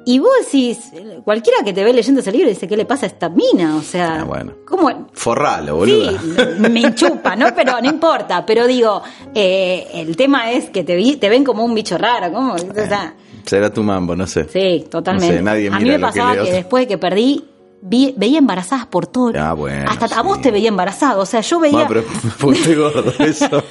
Y 0.06 0.18
vos 0.18 0.30
decís, 0.44 0.78
cualquiera 1.24 1.58
que 1.64 1.72
te 1.74 1.84
ve 1.84 1.92
leyendo 1.92 2.20
ese 2.20 2.32
libro 2.32 2.48
dice, 2.48 2.66
¿qué 2.68 2.76
le 2.76 2.84
pasa 2.86 3.04
a 3.04 3.08
esta 3.08 3.28
mina? 3.28 3.76
O 3.76 3.82
sea, 3.82 4.20
Ah, 4.20 4.24
bueno. 4.24 4.52
¿cómo? 4.66 5.08
Forralo, 5.12 5.76
boludo. 5.76 6.10
Sí, 6.10 6.16
me 6.58 6.80
enchupa, 6.82 7.36
¿no? 7.36 7.48
Pero 7.54 7.80
no 7.82 7.88
importa. 7.88 8.46
Pero 8.46 8.66
digo, 8.66 9.02
eh, 9.34 9.86
el 9.94 10.16
tema 10.16 10.52
es 10.52 10.70
que 10.70 10.84
te, 10.84 10.94
vi- 10.96 11.16
te 11.16 11.28
ven 11.28 11.44
como 11.44 11.64
un 11.64 11.74
bicho 11.74 11.98
raro. 11.98 12.32
¿Cómo? 12.32 12.54
O 12.54 12.58
sea, 12.74 13.14
Será 13.44 13.70
tu 13.70 13.82
mambo, 13.82 14.16
no 14.16 14.26
sé. 14.26 14.44
Sí, 14.48 14.86
totalmente. 14.90 15.32
No 15.34 15.38
sé, 15.38 15.42
nadie 15.42 15.68
a 15.68 15.72
mí 15.72 15.84
mira 15.84 15.92
me 15.96 15.98
lo 15.98 16.06
pasaba 16.06 16.32
que, 16.32 16.52
después 16.52 16.84
de 16.84 16.88
que 16.88 16.96
perdí, 16.98 17.44
vi- 17.86 18.14
veía 18.16 18.38
embarazadas 18.38 18.86
por 18.86 19.06
todo. 19.06 19.32
Ah, 19.38 19.52
bueno, 19.52 19.88
Hasta 19.90 20.06
a 20.06 20.08
sí. 20.08 20.14
vos 20.24 20.40
te 20.40 20.50
veía 20.50 20.68
embarazado. 20.68 21.20
O 21.22 21.26
sea, 21.26 21.40
yo 21.40 21.60
veía, 21.60 21.82
No, 21.82 21.88
pero 21.88 22.02
gordo, 22.40 23.12
eso. 23.20 23.48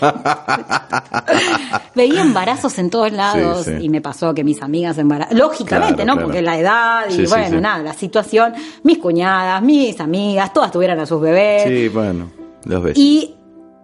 veía 1.96 2.22
embarazos 2.22 2.78
en 2.80 2.90
todos 2.90 3.12
lados 3.12 3.66
Sí, 3.66 3.72
sí. 3.78 3.86
y 3.86 3.90
me 3.90 4.02
pasó 4.02 4.34
que 4.34 4.44
mis 4.44 4.62
amigas 4.62 4.98
embarazadas. 4.98 5.38
Lógicamente, 5.40 5.96
Claro, 6.04 6.08
¿no? 6.08 6.14
claro. 6.14 6.28
Porque 6.28 6.42
la 6.42 6.58
edad 6.58 7.10
y 7.10 7.26
bueno, 7.26 7.60
nada, 7.62 7.84
la 7.84 7.94
situación. 7.94 8.54
Mis 8.84 8.98
cuñadas, 9.00 9.62
mis 9.62 10.00
amigas, 10.00 10.54
todas 10.54 10.72
tuvieran 10.72 11.00
a 11.00 11.06
sus 11.06 11.22
bebés. 11.22 11.64
Sí, 11.64 11.88
bueno, 11.90 12.30
los 12.66 12.84
ves. 12.84 12.98
Y 12.98 13.36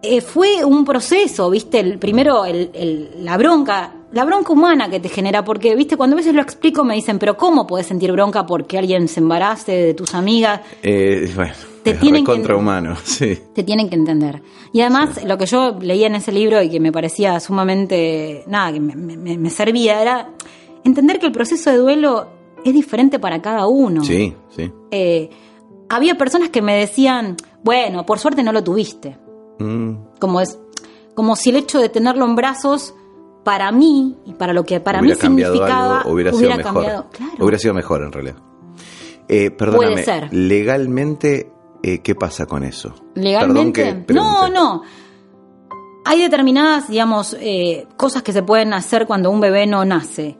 eh, 0.02 0.22
fue 0.22 0.64
un 0.64 0.86
proceso, 0.86 1.50
¿viste? 1.50 1.80
El, 1.80 2.00
primero 2.00 2.46
el- 2.46 2.72
el- 2.74 3.12
la 3.26 3.38
bronca, 3.38 3.92
la 4.12 4.26
bronca 4.26 4.52
humana 4.54 4.90
que 4.90 5.00
te 5.00 5.10
genera, 5.10 5.44
porque, 5.44 5.76
¿viste? 5.76 5.96
Cuando 5.98 6.16
a 6.16 6.18
veces 6.18 6.34
lo 6.34 6.42
explico 6.42 6.84
me 6.84 6.96
dicen, 6.96 7.20
pero 7.20 7.38
¿cómo 7.38 7.68
puedes 7.68 7.88
sentir 7.88 8.12
bronca 8.12 8.46
porque 8.46 8.78
alguien 8.78 9.08
se 9.08 9.20
embarace 9.20 9.72
de 9.72 9.94
tus 9.94 10.14
amigas? 10.16 10.62
Eh, 10.82 11.32
bueno, 11.36 11.54
Te 11.84 11.92
es 11.92 12.00
tienen 12.00 12.26
que- 12.26 12.32
contrahumano, 12.32 12.96
sí. 13.04 13.38
Te 13.54 13.64
tienen 13.64 13.88
que 13.90 13.96
entender. 13.96 14.42
Y 14.74 14.82
además, 14.82 15.24
lo 15.24 15.38
que 15.38 15.46
yo 15.46 15.78
leía 15.80 16.08
en 16.08 16.16
ese 16.16 16.32
libro 16.32 16.62
y 16.62 16.70
que 16.70 16.80
me 16.80 16.92
parecía 16.92 17.40
sumamente, 17.40 18.44
nada, 18.48 18.72
que 18.74 18.80
me, 18.80 18.96
me- 18.96 19.38
me 19.38 19.50
servía, 19.50 20.02
era 20.02 20.30
entender 20.84 21.20
que 21.20 21.28
el 21.28 21.32
proceso 21.32 21.70
de 21.70 21.78
duelo 21.78 22.28
es 22.66 22.74
diferente 22.74 23.20
para 23.20 23.42
cada 23.42 23.68
uno. 23.68 24.04
Sí, 24.04 24.34
sí. 24.56 24.72
Eh, 24.92 25.30
había 25.88 26.16
personas 26.16 26.50
que 26.50 26.62
me 26.62 26.76
decían, 26.76 27.36
bueno, 27.64 28.06
por 28.06 28.18
suerte 28.20 28.44
no 28.44 28.52
lo 28.52 28.64
tuviste. 28.64 29.18
Mm, 29.60 29.94
como 30.20 30.42
es 30.42 30.58
como 31.16 31.36
si 31.36 31.50
el 31.50 31.58
hecho 31.58 31.80
de 31.80 31.90
tenerlo 31.90 32.24
en 32.26 32.36
brazos 32.36 32.94
para 33.44 33.72
mí 33.72 34.18
y 34.26 34.34
para 34.34 34.54
lo 34.54 34.64
que 34.64 34.80
para 34.80 35.00
hubiera 35.00 35.16
mí 35.16 35.22
significaba 35.22 36.00
algo, 36.00 36.12
hubiera, 36.12 36.32
sido 36.32 36.50
mejor. 36.50 36.64
cambiado 36.64 37.10
claro 37.10 37.34
Hubiera 37.40 37.58
sido 37.58 37.74
mejor 37.74 38.04
en 38.04 38.12
realidad. 38.12 38.36
Eh, 39.28 39.52
perdóname, 39.52 39.92
Puede 39.94 40.06
ser. 40.06 40.34
legalmente, 40.34 41.52
eh, 41.84 42.00
¿qué 42.00 42.16
pasa 42.16 42.46
con 42.46 42.64
eso? 42.64 42.94
legalmente 43.16 44.04
que 44.06 44.14
no 44.14 44.50
no 44.50 44.82
hay 46.06 46.22
determinadas 46.22 46.88
digamos 46.88 47.36
eh, 47.40 47.88
cosas 47.98 48.24
que 48.24 48.34
se 48.34 48.42
pueden 48.44 48.74
hacer 48.74 49.06
cuando 49.06 49.30
un 49.30 49.40
bebé 49.40 49.68
no 49.68 49.86
nace 49.86 50.38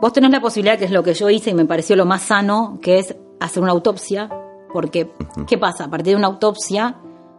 vos 0.00 0.12
tenés 0.12 0.30
la 0.30 0.40
posibilidad 0.40 0.78
que 0.78 0.86
es 0.86 0.90
lo 0.90 1.02
que 1.02 1.14
yo 1.14 1.28
hice 1.28 1.50
y 1.50 1.54
me 1.54 1.66
pareció 1.66 1.96
lo 1.96 2.06
más 2.06 2.22
sano 2.22 2.78
que 2.80 2.98
es 2.98 3.14
hacer 3.40 3.62
una 3.62 3.72
autopsia 3.72 4.28
porque 4.72 5.10
qué 5.46 5.58
pasa 5.58 5.84
a 5.84 5.90
partir 5.90 6.12
de 6.12 6.16
una 6.16 6.28
autopsia 6.28 6.96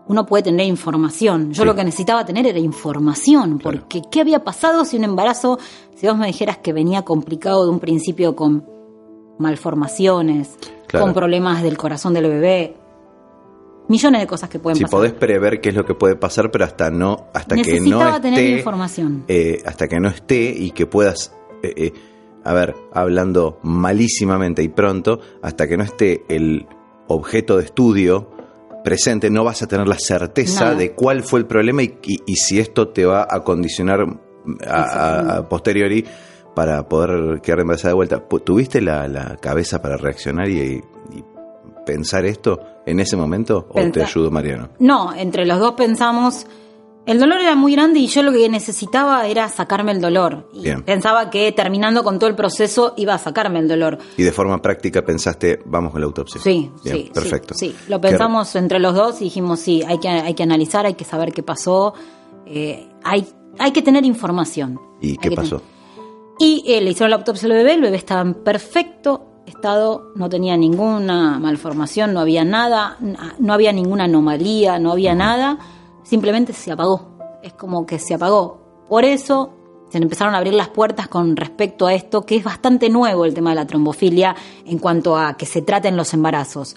uno 0.09 0.25
puede 0.25 0.43
tener 0.43 0.65
información. 0.67 1.51
Yo 1.53 1.63
Sí. 1.63 1.65
lo 1.67 1.75
que 1.75 1.83
necesitaba 1.85 2.25
tener 2.25 2.45
era 2.47 2.59
información, 2.59 3.59
Claro. 3.59 3.79
porque 3.79 4.01
¿qué 4.11 4.19
había 4.21 4.43
pasado 4.43 4.83
si 4.83 4.97
un 4.97 5.05
embarazo, 5.05 5.57
si 5.95 6.05
vos 6.07 6.17
me 6.17 6.27
dijeras 6.27 6.57
que 6.57 6.73
venía 6.73 7.03
complicado 7.03 7.63
de 7.63 7.71
un 7.71 7.79
principio 7.79 8.35
con 8.35 8.65
malformaciones, 9.37 10.57
Claro. 10.87 11.05
con 11.05 11.13
problemas 11.13 11.63
del 11.63 11.77
corazón 11.77 12.13
del 12.13 12.27
bebé? 12.27 12.75
Millones 13.87 14.21
de 14.21 14.27
cosas 14.27 14.49
que 14.49 14.59
pueden 14.59 14.77
Si 14.77 14.83
pasar. 14.83 14.97
podés 14.99 15.13
prever 15.13 15.61
qué 15.61 15.69
es 15.69 15.75
lo 15.75 15.83
que 15.85 15.95
puede 15.95 16.15
pasar, 16.15 16.51
pero 16.51 16.65
hasta 16.65 16.91
no, 16.91 17.25
hasta 17.33 17.55
que 17.55 17.61
no 17.63 17.67
Necesitaba 17.71 18.21
tener 18.21 18.39
esté, 18.39 18.57
información. 18.57 19.23
eh, 19.27 19.61
hasta 19.65 19.87
que 19.87 19.99
no 19.99 20.09
esté 20.09 20.53
y 20.55 20.71
que 20.71 20.85
puedas, 20.85 21.33
eh, 21.63 21.73
eh, 21.75 21.93
a 22.43 22.53
ver, 22.53 22.75
hablando 22.93 23.57
malísimamente 23.63 24.61
y 24.61 24.69
pronto, 24.69 25.19
hasta 25.41 25.67
que 25.67 25.75
no 25.77 25.83
esté 25.83 26.23
el 26.29 26.67
objeto 27.07 27.57
de 27.57 27.63
estudio 27.65 28.29
presente, 28.89 29.29
no 29.29 29.43
vas 29.43 29.61
a 29.61 29.67
tener 29.67 29.87
la 29.87 29.97
certeza 29.99 30.65
Nada. 30.65 30.75
de 30.75 30.93
cuál 30.93 31.21
fue 31.23 31.39
el 31.41 31.45
problema 31.45 31.83
y, 31.83 31.97
y- 32.03 32.23
y 32.25 32.35
si 32.37 32.59
esto 32.59 32.87
te 32.89 33.05
va 33.05 33.27
a 33.29 33.43
condicionar 33.43 33.99
a, 34.67 35.47
posteriori 35.47 36.03
para 36.55 36.87
poder 36.89 37.39
quedar 37.41 37.59
embarazada 37.59 37.89
de 37.89 37.95
vuelta. 37.95 38.23
¿Tuviste 38.43 38.81
la, 38.81 39.07
la 39.07 39.37
cabeza 39.37 39.81
para 39.81 39.95
reaccionar 39.97 40.49
y, 40.49 40.59
y 41.11 41.23
pensar 41.85 42.25
esto 42.25 42.59
en 42.85 42.99
ese 42.99 43.15
momento 43.15 43.67
o 43.69 43.91
te 43.91 44.01
ayudó 44.03 44.31
Mariano? 44.31 44.69
No, 44.79 45.13
entre 45.15 45.45
los 45.45 45.59
dos 45.59 45.73
pensamos. 45.73 46.47
El 47.09 47.19
dolor 47.19 47.39
era 47.41 47.55
muy 47.55 47.71
grande 47.73 47.99
y 47.99 48.07
yo 48.07 48.21
lo 48.21 48.31
que 48.31 48.47
necesitaba 48.49 49.25
era 49.25 49.49
sacarme 49.49 49.91
el 49.93 49.99
dolor. 49.99 50.47
Y 50.53 50.61
Bien. 50.63 50.83
pensaba 50.83 51.29
que 51.31 51.51
terminando 51.51 52.03
con 52.03 52.19
todo 52.19 52.29
el 52.29 52.35
proceso 52.35 52.93
iba 52.97 53.15
a 53.15 53.17
sacarme 53.17 53.57
el 53.59 53.67
dolor. 53.67 53.97
Y 54.15 54.21
de 54.23 54.31
forma 54.31 54.61
práctica 54.61 55.01
pensaste, 55.03 55.59
vamos 55.65 55.91
con 55.91 56.01
la 56.01 56.05
autopsia. 56.07 56.39
Sí, 56.39 56.69
Bien, 56.83 56.95
sí, 56.97 57.11
perfecto. 57.13 57.55
Sí, 57.55 57.69
sí. 57.69 57.75
lo 57.89 57.99
pensamos 57.99 58.55
entre 58.55 58.77
los 58.79 58.93
dos 58.93 59.21
y 59.21 59.25
dijimos, 59.25 59.59
sí, 59.59 59.81
hay 59.87 59.97
que, 59.99 60.07
hay 60.07 60.33
que 60.35 60.43
analizar, 60.43 60.85
hay 60.85 60.93
que 60.93 61.03
saber 61.03 61.31
qué 61.33 61.41
pasó, 61.41 61.95
eh, 62.45 62.87
hay, 63.03 63.25
hay 63.57 63.71
que 63.71 63.81
tener 63.81 64.05
información. 64.05 64.79
¿Y 65.01 65.11
Hay 65.11 65.17
qué 65.17 65.31
pasó? 65.31 65.61
Y 66.37 66.63
eh, 66.67 66.79
le 66.79 66.91
hicieron 66.91 67.09
la 67.09 67.15
autopsia 67.17 67.47
al 67.47 67.53
bebé, 67.53 67.73
el 67.73 67.81
bebé 67.81 67.97
estaba 67.97 68.21
en 68.21 68.35
perfecto 68.35 69.25
estado, 69.47 70.11
no 70.15 70.29
tenía 70.29 70.55
ninguna 70.57 71.39
malformación, 71.39 72.13
no 72.13 72.19
había 72.19 72.45
nada, 72.45 72.97
na- 72.99 73.33
no 73.39 73.53
había 73.53 73.73
ninguna 73.73 74.03
anomalía, 74.03 74.77
no 74.77 74.91
había 74.91 75.15
nada, 75.15 75.57
simplemente 76.03 76.53
se 76.53 76.71
apagó. 76.71 77.17
Es 77.41 77.53
como 77.53 77.85
que 77.85 77.99
se 77.99 78.13
apagó. 78.13 78.59
Por 78.87 79.05
eso 79.05 79.53
se 79.89 79.97
empezaron 79.97 80.35
a 80.35 80.37
abrir 80.37 80.53
las 80.53 80.69
puertas 80.69 81.07
con 81.07 81.35
respecto 81.35 81.87
a 81.87 81.93
esto, 81.93 82.25
que 82.25 82.35
es 82.35 82.43
bastante 82.43 82.89
nuevo 82.89 83.25
el 83.25 83.33
tema 83.33 83.51
de 83.51 83.57
la 83.57 83.65
trombofilia 83.67 84.35
en 84.65 84.77
cuanto 84.77 85.17
a 85.17 85.35
que 85.35 85.45
se 85.45 85.61
traten 85.61 85.97
los 85.97 86.13
embarazos. 86.13 86.75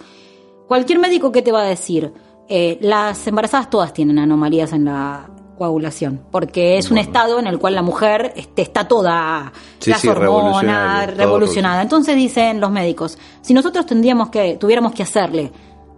Cualquier 0.66 0.98
médico 0.98 1.30
que 1.30 1.42
te 1.42 1.52
va 1.52 1.62
a 1.62 1.66
decir, 1.66 2.12
eh, 2.48 2.78
las 2.80 3.26
embarazadas 3.26 3.68
todas 3.68 3.92
tienen 3.92 4.18
anomalías 4.18 4.72
en 4.72 4.86
la 4.86 5.28
coagulación, 5.58 6.22
porque 6.30 6.78
es 6.78 6.90
un 6.90 6.98
estado 6.98 7.38
en 7.38 7.46
el 7.46 7.58
cual 7.58 7.74
la 7.74 7.82
mujer 7.82 8.32
este, 8.36 8.62
está 8.62 8.88
toda 8.88 9.52
Sí, 9.78 9.90
las 9.90 10.00
sí, 10.00 10.08
hormonas 10.08 10.62
revolucionario, 10.62 11.14
todo 11.14 11.24
revolucionada. 11.24 11.82
Entonces 11.82 12.16
dicen 12.16 12.60
los 12.60 12.70
médicos, 12.70 13.18
si 13.42 13.54
nosotros 13.54 13.86
tendríamos 13.86 14.30
que, 14.30 14.56
tuviéramos 14.56 14.92
que 14.92 15.02
hacerle 15.02 15.52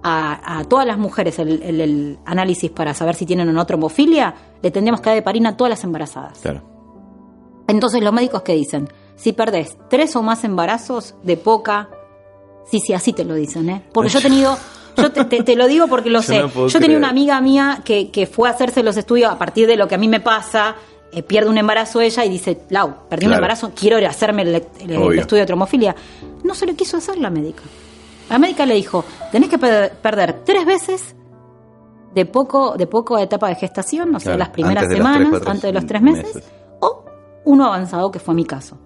a, 0.06 0.58
a 0.58 0.64
todas 0.64 0.86
las 0.86 0.98
mujeres 0.98 1.38
el, 1.38 1.62
el- 1.62 1.80
el 1.80 2.18
análisis 2.26 2.70
para 2.70 2.92
saber 2.94 3.14
si 3.14 3.24
tienen 3.26 3.48
o 3.48 3.52
no 3.52 3.64
trombofilia, 3.66 4.34
le 4.62 4.70
tendríamos 4.70 5.00
que 5.00 5.08
dar 5.10 5.16
de 5.16 5.22
parina 5.22 5.48
a 5.50 5.56
todas 5.56 5.70
las 5.70 5.82
embarazadas. 5.82 6.38
Claro. 6.40 6.62
Entonces 7.66 8.02
los 8.02 8.12
médicos 8.12 8.42
que 8.42 8.54
dicen, 8.54 8.88
si 9.16 9.32
perdés 9.32 9.76
tres 9.88 10.14
o 10.16 10.22
más 10.22 10.44
embarazos 10.44 11.14
de 11.22 11.36
poca, 11.38 11.88
sí, 12.70 12.80
sí, 12.80 12.92
así 12.92 13.12
te 13.14 13.24
lo 13.24 13.34
dicen, 13.34 13.68
¿eh? 13.70 13.82
Porque 13.92 14.10
yo 14.10 14.18
he 14.18 14.22
tenido, 14.22 14.56
yo 14.96 15.10
te, 15.10 15.24
te- 15.24 15.42
te 15.42 15.56
lo 15.56 15.66
digo 15.66 15.86
porque 15.88 16.10
lo 16.10 16.18
Yo 16.20 16.22
sé. 16.22 16.38
no 16.40 16.48
yo 16.48 16.66
tenía 16.68 16.80
creer. 16.80 16.98
una 16.98 17.08
amiga 17.08 17.40
mía 17.40 17.80
que, 17.84 18.10
que 18.10 18.26
fue 18.26 18.48
a 18.48 18.52
hacerse 18.52 18.82
los 18.82 18.96
estudios 18.98 19.32
a 19.32 19.38
partir 19.38 19.66
de 19.66 19.76
lo 19.76 19.88
que 19.88 19.94
a 19.94 19.98
mí 19.98 20.08
me 20.08 20.20
pasa, 20.20 20.74
eh, 21.12 21.22
pierde 21.22 21.48
un 21.48 21.56
embarazo 21.56 22.02
ella 22.02 22.24
y 22.26 22.28
dice, 22.28 22.60
Lau, 22.68 23.08
perdí 23.08 23.24
un 23.24 23.30
Claro. 23.30 23.38
embarazo, 23.38 23.72
quiero 23.74 23.98
ir 23.98 24.06
a 24.06 24.10
hacerme 24.10 24.42
el, 24.42 24.54
el- 24.80 24.90
el 24.90 25.18
estudio 25.18 25.42
de 25.44 25.46
tromofilia. 25.46 25.96
No 26.42 26.54
se 26.54 26.66
lo 26.66 26.74
quiso 26.74 26.98
hacer 26.98 27.16
la 27.16 27.30
médica. 27.30 27.62
La 28.30 28.38
médica 28.38 28.64
le 28.66 28.74
dijo, 28.74 29.04
tenés 29.32 29.48
que 29.48 29.58
per- 29.58 29.92
perder 29.92 30.42
tres 30.44 30.64
veces 30.64 31.14
de 32.14 32.26
poco, 32.26 32.76
de 32.76 32.86
poco 32.86 33.18
etapa 33.18 33.48
de 33.48 33.56
gestación, 33.56 34.14
o 34.14 34.20
sea, 34.20 34.32
Claro, 34.34 34.38
las 34.38 34.48
primeras 34.50 34.84
antes 34.84 34.96
semanas, 34.98 35.28
tres, 35.32 35.46
antes 35.46 35.62
de 35.62 35.72
los 35.72 35.86
tres 35.86 36.02
meses, 36.02 36.34
meses. 36.36 36.44
o 36.80 37.04
uno 37.44 37.66
avanzado, 37.66 38.10
que 38.10 38.18
fue 38.18 38.34
mi 38.34 38.44
caso. 38.44 38.78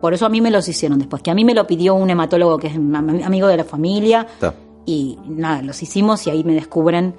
Por 0.00 0.12
eso 0.14 0.26
a 0.26 0.28
mí 0.28 0.40
me 0.40 0.50
los 0.50 0.66
hicieron 0.68 0.98
después, 0.98 1.22
que 1.22 1.30
a 1.30 1.34
mí 1.34 1.44
me 1.44 1.54
lo 1.54 1.66
pidió 1.66 1.94
un 1.94 2.10
hematólogo 2.10 2.58
que 2.58 2.66
es 2.68 2.76
am- 2.76 3.20
amigo 3.24 3.46
de 3.48 3.56
la 3.58 3.64
familia, 3.64 4.26
Está. 4.34 4.54
y 4.86 5.18
nada, 5.26 5.62
los 5.62 5.82
hicimos 5.82 6.26
y 6.26 6.30
ahí 6.30 6.42
me 6.44 6.54
descubren 6.54 7.14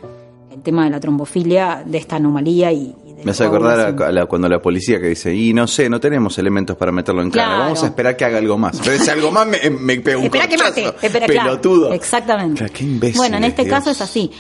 el 0.52 0.62
tema 0.62 0.84
de 0.86 0.90
la 0.90 1.00
trombofilia, 1.00 1.84
de 1.86 1.98
esta 1.98 2.16
anomalía 2.18 2.72
y, 2.72 2.96
Me 3.24 3.32
hace 3.32 3.44
acordar 3.46 3.80
a, 4.04 4.12
la- 4.12 4.26
cuando 4.26 4.48
la 4.50 4.62
policía 4.62 5.00
que 5.00 5.08
dice, 5.10 5.34
y 5.34 5.54
no 5.54 5.68
sé, 5.68 5.90
no 5.90 6.00
tenemos 6.00 6.38
elementos 6.38 6.76
para 6.76 6.92
meterlo 6.92 7.22
en 7.22 7.32
cana, 7.32 7.46
Claro. 7.46 7.64
vamos 7.64 7.84
a 7.84 7.88
esperar 7.88 8.18
que 8.18 8.26
haga 8.26 8.38
algo 8.40 8.58
más. 8.58 8.80
Pero 8.84 8.92
ese 8.92 9.12
algo 9.12 9.32
más 9.32 9.48
me, 9.48 9.70
me 9.70 10.00
pega 10.00 10.18
un 10.18 10.26
Espera 10.26 10.48
que 10.48 10.58
mate, 10.58 10.86
espera, 11.02 11.26
claro. 11.26 11.50
Pelotudo. 11.52 11.94
Exactamente. 11.94 12.58
Claro, 12.60 12.74
qué 12.76 12.84
imbéciles, 12.84 13.18
bueno, 13.18 13.38
en 13.38 13.44
este 13.46 13.64
Dios. 13.64 13.74
caso 13.74 13.92
es 13.92 14.02
así. 14.02 14.32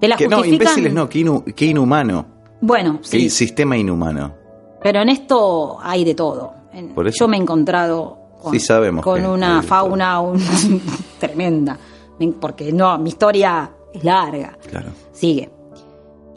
Te 0.00 0.08
la 0.08 0.16
Que 0.16 0.28
no, 0.28 0.44
imbéciles 0.44 0.92
no, 0.92 1.08
qué, 1.08 1.20
inu- 1.20 1.54
qué 1.54 1.66
inhumano. 1.66 2.26
Bueno, 2.60 3.00
Qué 3.02 3.06
sí. 3.20 3.30
sistema 3.30 3.76
inhumano. 3.76 4.34
Pero 4.82 5.00
en 5.02 5.08
esto 5.08 5.78
hay 5.82 6.04
de 6.04 6.14
todo. 6.14 6.54
En- 6.72 6.90
Por 6.94 7.08
eso- 7.08 7.16
Yo 7.20 7.28
me 7.28 7.36
he 7.36 7.40
encontrado 7.40 8.18
con, 8.40 8.52
Sí 8.52 8.60
sabemos 8.60 9.04
con 9.04 9.24
una 9.26 9.62
fauna 9.62 10.20
un- 10.20 10.40
tremenda. 11.18 11.78
Me- 12.18 12.28
Porque 12.32 12.72
no, 12.72 12.96
mi 12.98 13.08
historia 13.10 13.70
es 13.92 14.04
larga. 14.04 14.56
Claro. 14.70 14.88
Sigue. 15.12 15.50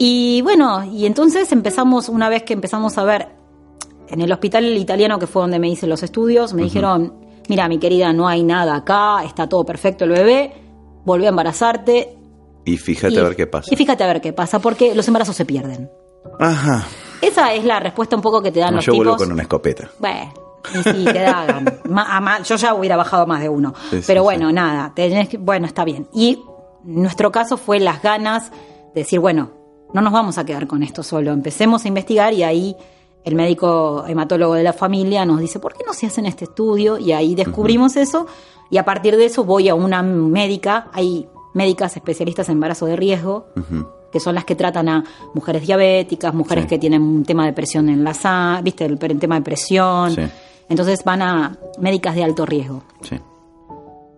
Y 0.06 0.42
bueno, 0.42 0.84
y 0.84 1.06
entonces 1.06 1.50
empezamos, 1.50 2.10
una 2.10 2.28
vez 2.28 2.42
que 2.42 2.52
empezamos 2.52 2.98
a 2.98 3.04
ver 3.04 3.28
en 4.08 4.20
el 4.20 4.30
hospital 4.30 4.64
italiano, 4.76 5.18
que 5.18 5.26
fue 5.26 5.40
donde 5.40 5.58
me 5.58 5.70
hice 5.70 5.86
los 5.86 6.02
estudios, 6.02 6.52
me 6.52 6.62
dijeron, 6.62 7.14
mira, 7.48 7.66
mi 7.68 7.78
querida, 7.78 8.12
no 8.12 8.28
hay 8.28 8.42
nada 8.42 8.76
acá, 8.76 9.24
está 9.24 9.48
todo 9.48 9.64
perfecto 9.64 10.04
el 10.04 10.10
bebé, 10.10 10.52
volví 11.06 11.24
a 11.24 11.30
embarazarte. 11.30 12.18
Y 12.66 12.76
fíjate 12.76 13.14
y- 13.14 13.18
a 13.18 13.22
ver 13.22 13.34
qué 13.34 13.46
pasa. 13.46 13.72
Y 13.72 13.76
fíjate 13.76 14.04
a 14.04 14.06
ver 14.08 14.20
qué 14.20 14.34
pasa, 14.34 14.58
porque 14.58 14.94
los 14.94 15.08
embarazos 15.08 15.36
se 15.36 15.46
pierden. 15.46 15.90
Ajá. 16.38 16.86
Esa 17.22 17.54
es 17.54 17.64
la 17.64 17.80
respuesta 17.80 18.14
un 18.14 18.20
poco 18.20 18.42
que 18.42 18.52
te 18.52 18.60
dan 18.60 18.72
No, 18.72 18.76
los 18.76 18.84
yo 18.84 18.92
vuelvo 18.94 19.12
tipos. 19.12 19.22
con 19.26 19.32
una 19.32 19.40
escopeta. 19.42 19.88
Bueno, 20.00 20.34
y 20.74 20.82
sí, 20.82 21.06
a 21.96 22.20
ma- 22.20 22.42
yo 22.42 22.56
ya 22.56 22.74
hubiera 22.74 22.96
bajado 22.98 23.26
más 23.26 23.40
de 23.40 23.48
uno. 23.48 23.72
Sí, 23.90 24.00
Pero 24.06 24.20
sí. 24.20 24.24
bueno, 24.24 24.52
nada, 24.52 24.92
tenés 24.94 25.30
que- 25.30 25.38
bueno, 25.38 25.66
está 25.66 25.82
bien. 25.82 26.08
Y 26.12 26.42
nuestro 26.82 27.32
caso 27.32 27.56
fue 27.56 27.80
las 27.80 28.02
ganas 28.02 28.50
de 28.94 29.00
decir, 29.00 29.18
bueno, 29.18 29.63
no 29.94 30.02
nos 30.02 30.12
vamos 30.12 30.36
a 30.36 30.44
quedar 30.44 30.66
con 30.66 30.82
esto 30.82 31.02
solo. 31.02 31.32
Empecemos 31.32 31.84
a 31.84 31.88
investigar 31.88 32.34
y 32.34 32.42
ahí 32.42 32.76
el 33.24 33.36
médico 33.36 34.04
hematólogo 34.06 34.54
de 34.54 34.64
la 34.64 34.72
familia 34.72 35.24
nos 35.24 35.40
dice, 35.40 35.60
¿por 35.60 35.72
qué 35.72 35.84
no 35.86 35.94
se 35.94 36.06
hacen 36.06 36.26
este 36.26 36.44
estudio? 36.44 36.98
Y 36.98 37.12
ahí 37.12 37.34
descubrimos 37.34 37.96
eso 37.96 38.26
y 38.70 38.76
a 38.78 38.84
partir 38.84 39.16
de 39.16 39.26
eso 39.26 39.44
voy 39.44 39.68
a 39.68 39.74
una 39.76 40.02
médica, 40.02 40.88
hay 40.92 41.28
médicas 41.54 41.96
especialistas 41.96 42.48
en 42.48 42.54
embarazo 42.54 42.86
de 42.86 42.96
riesgo, 42.96 43.46
que 44.10 44.18
son 44.18 44.34
las 44.34 44.44
que 44.44 44.56
tratan 44.56 44.88
a 44.88 45.04
mujeres 45.32 45.64
diabéticas, 45.64 46.34
mujeres 46.34 46.66
que 46.66 46.78
tienen 46.78 47.00
un 47.00 47.24
tema 47.24 47.46
de 47.46 47.52
presión 47.52 47.88
en 47.88 48.02
la 48.02 48.14
sangre, 48.14 48.62
viste, 48.64 48.84
el, 48.84 48.98
tema 48.98 49.36
de 49.36 49.42
presión. 49.42 50.14
Entonces 50.68 51.04
van 51.04 51.22
a 51.22 51.56
médicas 51.78 52.16
de 52.16 52.24
alto 52.24 52.44
riesgo. 52.44 52.82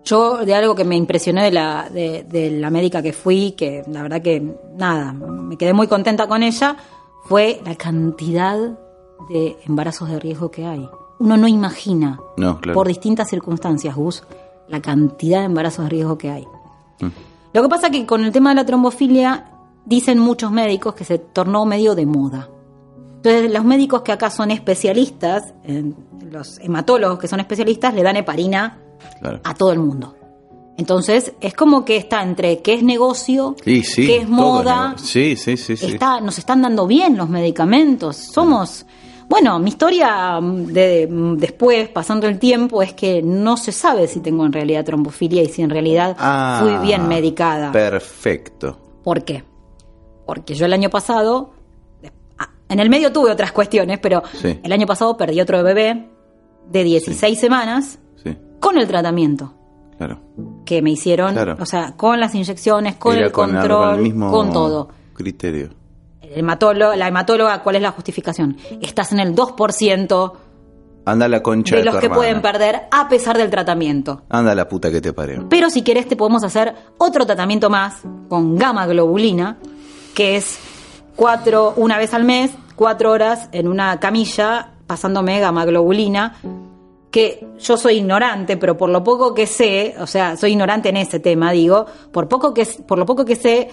Yo, 0.07 0.45
de 0.45 0.55
algo 0.55 0.77
que 0.77 0.85
me 0.85 0.97
impresionó 0.97 1.43
de 1.43 1.51
la, 1.51 1.91
de, 1.91 2.51
la 2.53 2.71
médica 2.71 3.03
que 3.03 3.13
fui, 3.13 3.53
que 3.53 3.83
la 3.89 4.03
verdad 4.03 4.23
que 4.23 4.41
nada, 4.77 5.13
me 5.13 5.59
quedé 5.59 5.73
muy 5.73 5.89
contenta 5.89 6.29
con 6.29 6.45
ella, 6.45 6.77
fue 7.25 7.61
la 7.65 7.75
cantidad 7.75 8.57
de 9.29 9.57
embarazos 9.67 10.09
de 10.09 10.21
riesgo 10.21 10.49
que 10.53 10.65
hay. 10.65 10.89
Uno 11.19 11.37
no 11.37 11.49
imagina, 11.49 12.21
por 12.73 12.87
distintas 12.87 13.29
circunstancias, 13.29 13.97
Gus, 13.97 14.23
la 14.69 14.81
cantidad 14.81 15.41
de 15.41 15.47
embarazos 15.47 15.87
de 15.87 15.89
riesgo 15.91 16.17
que 16.17 16.31
hay. 16.31 16.45
Mm. 17.01 17.09
Lo 17.53 17.63
que 17.63 17.69
pasa 17.69 17.87
es 17.89 17.93
que 17.93 18.07
con 18.07 18.25
el 18.25 18.31
tema 18.31 18.51
de 18.51 18.57
la 18.57 18.65
trombofilia 18.65 19.51
dicen 19.85 20.21
muchos 20.21 20.53
médicos 20.53 20.95
que 20.95 21.05
se 21.05 21.19
tornó 21.19 21.67
medio 21.67 21.97
de 21.97 22.07
moda. 22.07 22.49
Entonces, 23.17 23.51
los 23.51 23.65
médicos 23.65 24.03
que 24.03 24.13
acá 24.13 24.31
son 24.31 24.53
especialistas, 24.53 25.53
los 26.31 26.61
hematólogos 26.61 27.19
que 27.19 27.27
son 27.27 27.41
especialistas, 27.41 27.93
le 27.93 28.05
dan 28.05 28.17
heparina 28.17 28.86
a 29.43 29.55
todo 29.55 29.73
el 29.73 29.79
mundo. 29.79 30.17
Entonces, 30.77 31.33
es 31.41 31.55
como 31.55 31.85
que 31.85 31.97
está 31.97 32.23
entre 32.23 32.61
qué 32.61 32.75
es 32.75 32.83
negocio, 32.83 33.57
qué 33.63 33.79
es 33.79 34.29
moda. 34.29 34.95
sí, 34.99 35.37
sí, 35.37 35.57
sí, 35.57 35.73
está, 35.73 36.21
nos 36.21 36.39
están 36.39 36.63
dando 36.63 36.87
bien 36.87 37.17
los 37.17 37.29
medicamentos. 37.29 38.17
Somos. 38.17 38.85
Bueno, 39.29 39.59
mi 39.59 39.71
historia 39.71 40.39
de, 40.41 41.09
después, 41.37 41.89
pasando 41.89 42.29
el 42.29 42.39
tiempo, 42.39 42.83
es 42.83 42.93
que 42.93 43.23
no 43.23 43.57
se 43.57 43.73
sabe 43.73 44.07
si 44.07 44.21
tengo 44.21 44.47
en 44.47 44.53
realidad 44.53 44.85
trombofilia 44.85 45.43
y 45.43 45.47
si 45.47 45.63
en 45.63 45.71
realidad 45.71 46.15
ah, 46.19 46.61
fui 46.63 46.87
bien 46.87 47.09
medicada. 47.09 47.73
Perfecto. 47.73 48.79
¿Por 49.03 49.25
qué? 49.25 49.43
Porque 50.27 50.55
yo 50.55 50.67
el 50.67 50.73
año 50.75 50.91
pasado, 50.91 51.55
ah, 52.39 52.51
en 52.69 52.79
el 52.79 52.89
medio 52.89 53.13
tuve 53.13 53.33
otras 53.33 53.51
cuestiones, 53.51 53.99
pero 53.99 54.23
el 54.43 54.73
año 54.73 54.87
pasado 54.87 55.17
perdí 55.17 55.41
otro 55.41 55.61
bebé 55.65 56.09
de 56.71 56.85
16 56.85 57.41
semanas 57.41 57.99
con 58.61 58.79
el 58.79 58.87
tratamiento. 58.87 59.53
Claro. 59.97 60.21
Que 60.65 60.83
me 60.83 60.91
hicieron, 60.91 61.37
o 61.59 61.67
sea, 61.67 61.97
con 61.97 62.21
las 62.21 62.35
inyecciones, 62.35 62.97
con 62.97 63.17
el 63.17 63.33
control, 63.33 64.15
con, 64.15 64.53
todo. 64.53 64.89
Criterio. 65.15 65.71
El 66.21 66.41
hematólogo, 66.41 66.95
la 66.95 67.09
hematóloga, 67.09 67.63
¿cuál 67.63 67.77
es 67.77 67.83
la 67.83 67.93
justificación? 67.93 68.57
Estás 68.81 69.13
en 69.13 69.21
el 69.21 69.35
2% 69.35 70.33
Anda 71.07 71.29
la 71.29 71.41
concha 71.41 71.77
de, 71.77 71.85
los 71.85 71.97
que 71.99 72.11
pueden 72.11 72.43
perder 72.43 72.89
a 72.91 73.09
pesar 73.09 73.39
del 73.39 73.49
tratamiento. 73.49 74.23
Anda 74.29 74.57
la 74.57 74.67
puta 74.67 74.91
que 74.91 75.01
te 75.01 75.13
parió. 75.13 75.49
Pero 75.49 75.71
si 75.71 75.83
querés 75.83 76.09
te 76.09 76.17
podemos 76.17 76.43
hacer 76.43 76.75
otro 76.99 77.25
tratamiento 77.25 77.71
más 77.71 78.03
con 78.29 78.57
gamma 78.57 78.89
globulina, 78.89 79.57
que 80.17 80.37
es 80.37 80.59
cuatro, 81.15 81.75
una 81.77 81.97
vez 81.97 82.13
al 82.13 82.25
mes, 82.25 82.51
cuatro 82.75 83.13
horas 83.13 83.49
en 83.53 83.69
una 83.69 84.01
camilla, 84.01 84.73
pasándome 84.89 85.39
gamma 85.39 85.65
globulina 85.65 86.39
que 87.17 87.47
yo 87.59 87.79
soy 87.79 87.95
ignorante, 87.95 88.59
pero 88.59 88.77
por 88.77 88.91
lo 88.91 89.03
poco 89.03 89.33
que 89.33 89.47
sé, 89.47 89.95
o 89.99 90.07
sea, 90.07 90.37
soy 90.37 90.51
ignorante 90.51 90.91
en 90.91 90.99
ese 90.99 91.19
tema, 91.19 91.51
digo, 91.51 91.87
por 92.13 92.29
poco 92.29 92.53
que 92.53 92.67
por 92.87 92.99
lo 92.99 93.07
poco 93.07 93.25
que 93.25 93.37
sé, 93.37 93.71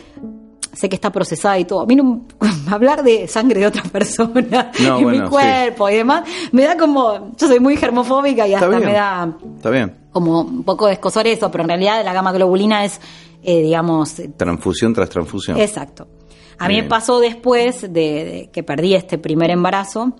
sé 0.71 0.87
que 0.87 0.95
está 0.95 1.11
procesada 1.11 1.59
y 1.59 1.65
todo. 1.65 1.81
A 1.81 1.85
mí 1.85 1.93
no, 1.97 2.25
hablar 2.71 3.03
de 3.03 3.27
sangre 3.27 3.59
de 3.59 3.67
otra 3.67 3.83
persona 3.83 4.71
en 4.79 5.11
mi 5.11 5.19
cuerpo 5.23 5.89
y 5.89 5.95
demás, 5.95 6.23
me 6.53 6.63
da 6.63 6.77
como, 6.77 7.35
yo 7.35 7.47
soy 7.49 7.59
muy 7.59 7.75
germofóbica 7.75 8.47
y 8.47 8.53
hasta 8.53 8.79
me 8.79 8.93
da 8.93 9.35
Está 9.57 9.69
bien. 9.71 9.93
como 10.13 10.39
un 10.39 10.63
poco 10.63 10.87
de 10.87 10.93
escosor 10.93 11.27
eso, 11.27 11.51
pero 11.51 11.65
en 11.65 11.67
realidad 11.67 12.01
la 12.05 12.13
gama 12.13 12.31
globulina 12.31 12.85
es, 12.85 13.01
eh, 13.43 13.61
digamos... 13.61 14.21
Transfusión 14.37 14.93
tras 14.93 15.09
transfusión. 15.09 15.59
Exacto. 15.59 16.07
A 16.59 16.69
mí 16.69 16.81
me 16.81 16.87
pasó 16.87 17.19
después 17.19 17.91
de, 17.91 18.49
que 18.53 18.63
perdí 18.63 18.95
este 18.95 19.17
primer 19.17 19.51
embarazo, 19.51 20.13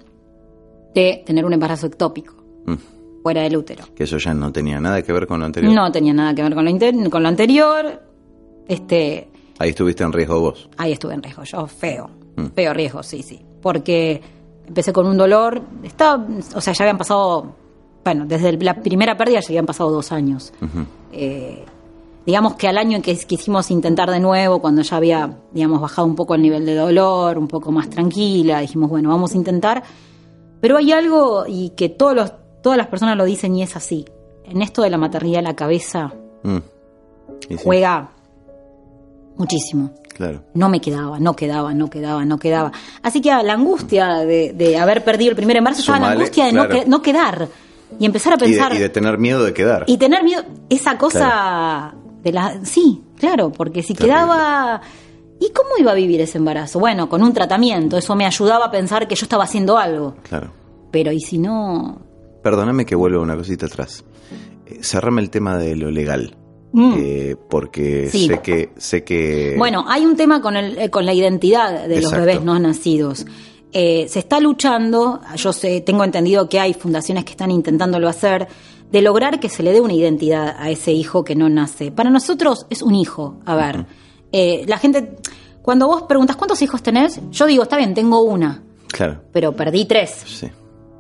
de 0.94 1.24
tener 1.26 1.46
un 1.46 1.54
embarazo 1.54 1.88
ectópico. 1.88 2.36
Mm 2.66 2.93
fuera 3.24 3.42
del 3.42 3.58
útero. 3.58 3.86
Que 3.96 4.04
eso 4.04 4.18
ya 4.18 4.34
no 4.34 4.52
tenía 4.52 4.80
nada 4.80 5.02
que 5.02 5.14
ver 5.14 5.26
con 5.26 5.40
lo 5.40 5.46
anterior. 5.46 5.74
No 5.74 5.92
tenía 5.92 6.14
nada 6.14 6.36
que 6.36 6.44
ver 6.44 6.54
con 6.54 6.66
lo, 6.66 7.10
con 7.10 7.24
lo 7.24 7.30
anterior. 7.30 8.02
Este, 8.68 9.30
ahí 9.58 9.70
estuviste 9.70 10.04
en 10.04 10.12
riesgo 10.12 10.40
vos. 10.42 10.70
Ahí 10.78 10.92
estuve 10.92 11.14
en 11.14 11.24
riesgo, 11.24 11.44
yo 11.44 11.66
feo. 11.66 12.10
Mm. 12.36 12.48
Feo 12.48 12.74
riesgo, 12.74 13.02
sí, 13.02 13.24
sí. 13.24 13.40
Porque 13.62 14.22
empecé 14.68 14.92
con 14.92 15.08
un 15.08 15.18
dolor. 15.18 15.62
Estaba, 15.84 16.28
o 16.54 16.62
sea, 16.62 16.74
ya 16.74 16.84
habían 16.84 16.98
pasado. 16.98 17.56
Bueno, 18.04 18.26
desde 18.28 18.52
la 18.58 18.82
primera 18.82 19.16
pérdida 19.16 19.40
ya 19.40 19.48
habían 19.48 19.66
pasado 19.66 19.90
dos 19.90 20.12
años. 20.12 20.54
Eh, 21.14 21.64
digamos 22.26 22.56
que 22.56 22.68
al 22.68 22.78
año 22.78 22.98
en 22.98 23.02
que 23.02 23.16
quisimos 23.16 23.72
intentar 23.72 24.12
de 24.12 24.20
nuevo, 24.20 24.60
cuando 24.60 24.82
ya 24.82 24.98
había, 24.98 25.38
digamos, 25.54 25.80
bajado 25.80 26.06
un 26.06 26.16
poco 26.16 26.36
el 26.36 26.42
nivel 26.42 26.66
de 26.66 26.76
dolor, 26.76 27.38
un 27.38 27.48
poco 27.48 27.72
más 27.72 27.90
tranquila, 27.90 28.60
dijimos, 28.60 28.90
bueno, 28.90 29.08
vamos 29.08 29.34
a 29.34 29.38
intentar. 29.38 29.84
Pero 30.60 30.78
hay 30.78 30.92
algo 30.92 31.46
y 31.48 31.70
que 31.70 31.88
todos 31.88 32.14
los 32.14 32.34
todas 32.64 32.78
las 32.78 32.88
personas 32.88 33.16
lo 33.16 33.26
dicen 33.26 33.56
y 33.56 33.62
es 33.62 33.76
así. 33.76 34.06
En 34.46 34.64
esto 34.64 34.82
de 34.82 34.90
la 34.90 34.98
maternidad 34.98 35.44
la 35.44 35.56
cabeza 35.56 36.12
mm. 36.42 36.58
juega 37.58 38.10
muchísimo. 39.38 39.92
Claro. 40.16 40.44
No 40.54 40.70
me 40.70 40.80
quedaba, 40.80 41.20
no 41.20 41.36
quedaba, 41.36 41.74
no 41.74 41.90
quedaba, 41.90 42.24
no 42.24 42.38
quedaba. 42.40 42.72
Así 43.02 43.20
que 43.20 43.30
la 43.30 43.54
angustia 43.54 44.20
de, 44.20 44.78
haber 44.80 45.04
perdido 45.04 45.32
el 45.32 45.36
primer 45.36 45.58
embarazo 45.58 45.82
estaba 45.82 46.00
la 46.00 46.12
angustia 46.12 46.46
de 46.46 46.86
no, 46.88 47.02
quedar 47.02 47.48
y 48.00 48.06
empezar 48.06 48.34
a 48.34 48.38
pensar. 48.38 48.74
Y 48.74 48.80
de, 48.80 48.90
tener 48.90 49.18
miedo 49.18 49.44
de 49.44 49.54
quedar. 49.54 49.86
Y 49.88 49.98
tener 49.98 50.24
miedo, 50.24 50.44
esa 50.70 50.98
cosa 50.98 51.94
de 52.24 52.32
la. 52.32 52.64
Sí, 52.64 53.04
claro, 53.20 53.52
porque 53.52 53.84
si 53.84 53.94
quedaba. 53.94 54.82
¿Y 55.40 55.52
cómo 55.52 55.72
iba 55.78 55.92
a 55.92 55.96
vivir 55.96 56.22
ese 56.22 56.38
embarazo? 56.38 56.80
Bueno, 56.80 57.10
con 57.10 57.22
un 57.22 57.34
tratamiento, 57.34 57.98
eso 57.98 58.16
me 58.16 58.26
ayudaba 58.26 58.66
a 58.66 58.72
pensar 58.72 59.08
que 59.08 59.16
yo 59.16 59.26
estaba 59.26 59.44
haciendo 59.44 59.78
algo. 59.78 60.16
Claro. 60.24 60.52
Pero 60.92 61.12
¿y 61.12 61.20
si 61.20 61.38
no? 61.38 62.13
Perdóname 62.44 62.86
que 62.86 62.96
vuelva 62.96 63.22
una 63.22 63.36
cosita 63.38 63.66
atrás. 63.66 64.04
Eh, 64.66 64.80
cerrame 64.82 65.22
el 65.22 65.30
tema 65.30 65.58
de 65.58 65.76
lo 65.76 65.90
legal. 65.90 66.38
Mm. 66.74 66.94
Eh, 66.98 67.36
porque 67.50 68.10
sé 68.10 68.40
que 68.42 68.72
sé 68.78 69.04
que 69.04 69.54
bueno 69.60 69.86
hay 69.88 70.08
un 70.08 70.16
tema 70.16 70.42
con 70.42 70.56
el 70.56 70.76
eh, 70.80 70.90
con 70.90 71.06
la 71.06 71.14
identidad 71.14 71.88
de 71.88 72.02
los 72.02 72.12
bebés 72.12 72.44
no 72.44 72.58
nacidos. 72.60 73.26
Se 73.72 74.20
está 74.20 74.40
luchando 74.40 75.22
yo 75.36 75.54
sé 75.54 75.82
tengo 75.82 76.04
entendido 76.04 76.50
que 76.50 76.60
hay 76.60 76.74
fundaciones 76.74 77.26
que 77.26 77.32
están 77.32 77.52
intentándolo 77.52 78.08
hacer 78.08 78.48
de 78.92 79.02
lograr 79.02 79.40
que 79.40 79.50
se 79.50 79.64
le 79.64 79.72
dé 79.72 79.82
una 79.82 79.94
identidad 79.94 80.56
a 80.58 80.70
ese 80.70 80.92
hijo 80.92 81.24
que 81.24 81.36
no 81.36 81.50
nace. 81.50 81.92
Para 81.92 82.10
nosotros 82.10 82.68
es 82.70 82.82
un 82.82 82.96
hijo 82.96 83.40
a 83.46 83.56
ver. 83.56 83.86
La 84.68 84.78
gente 84.78 85.18
cuando 85.62 85.88
vos 85.88 86.04
preguntas 86.04 86.36
cuántos 86.36 86.62
hijos 86.64 86.82
tenés 86.82 87.20
yo 87.32 87.46
digo 87.46 87.64
está 87.64 87.78
bien 87.78 87.94
tengo 87.94 88.22
una 88.24 88.64
claro. 88.88 89.22
Pero 89.32 89.56
perdí 89.56 89.86
tres. 89.86 90.24
Sí. 90.26 90.50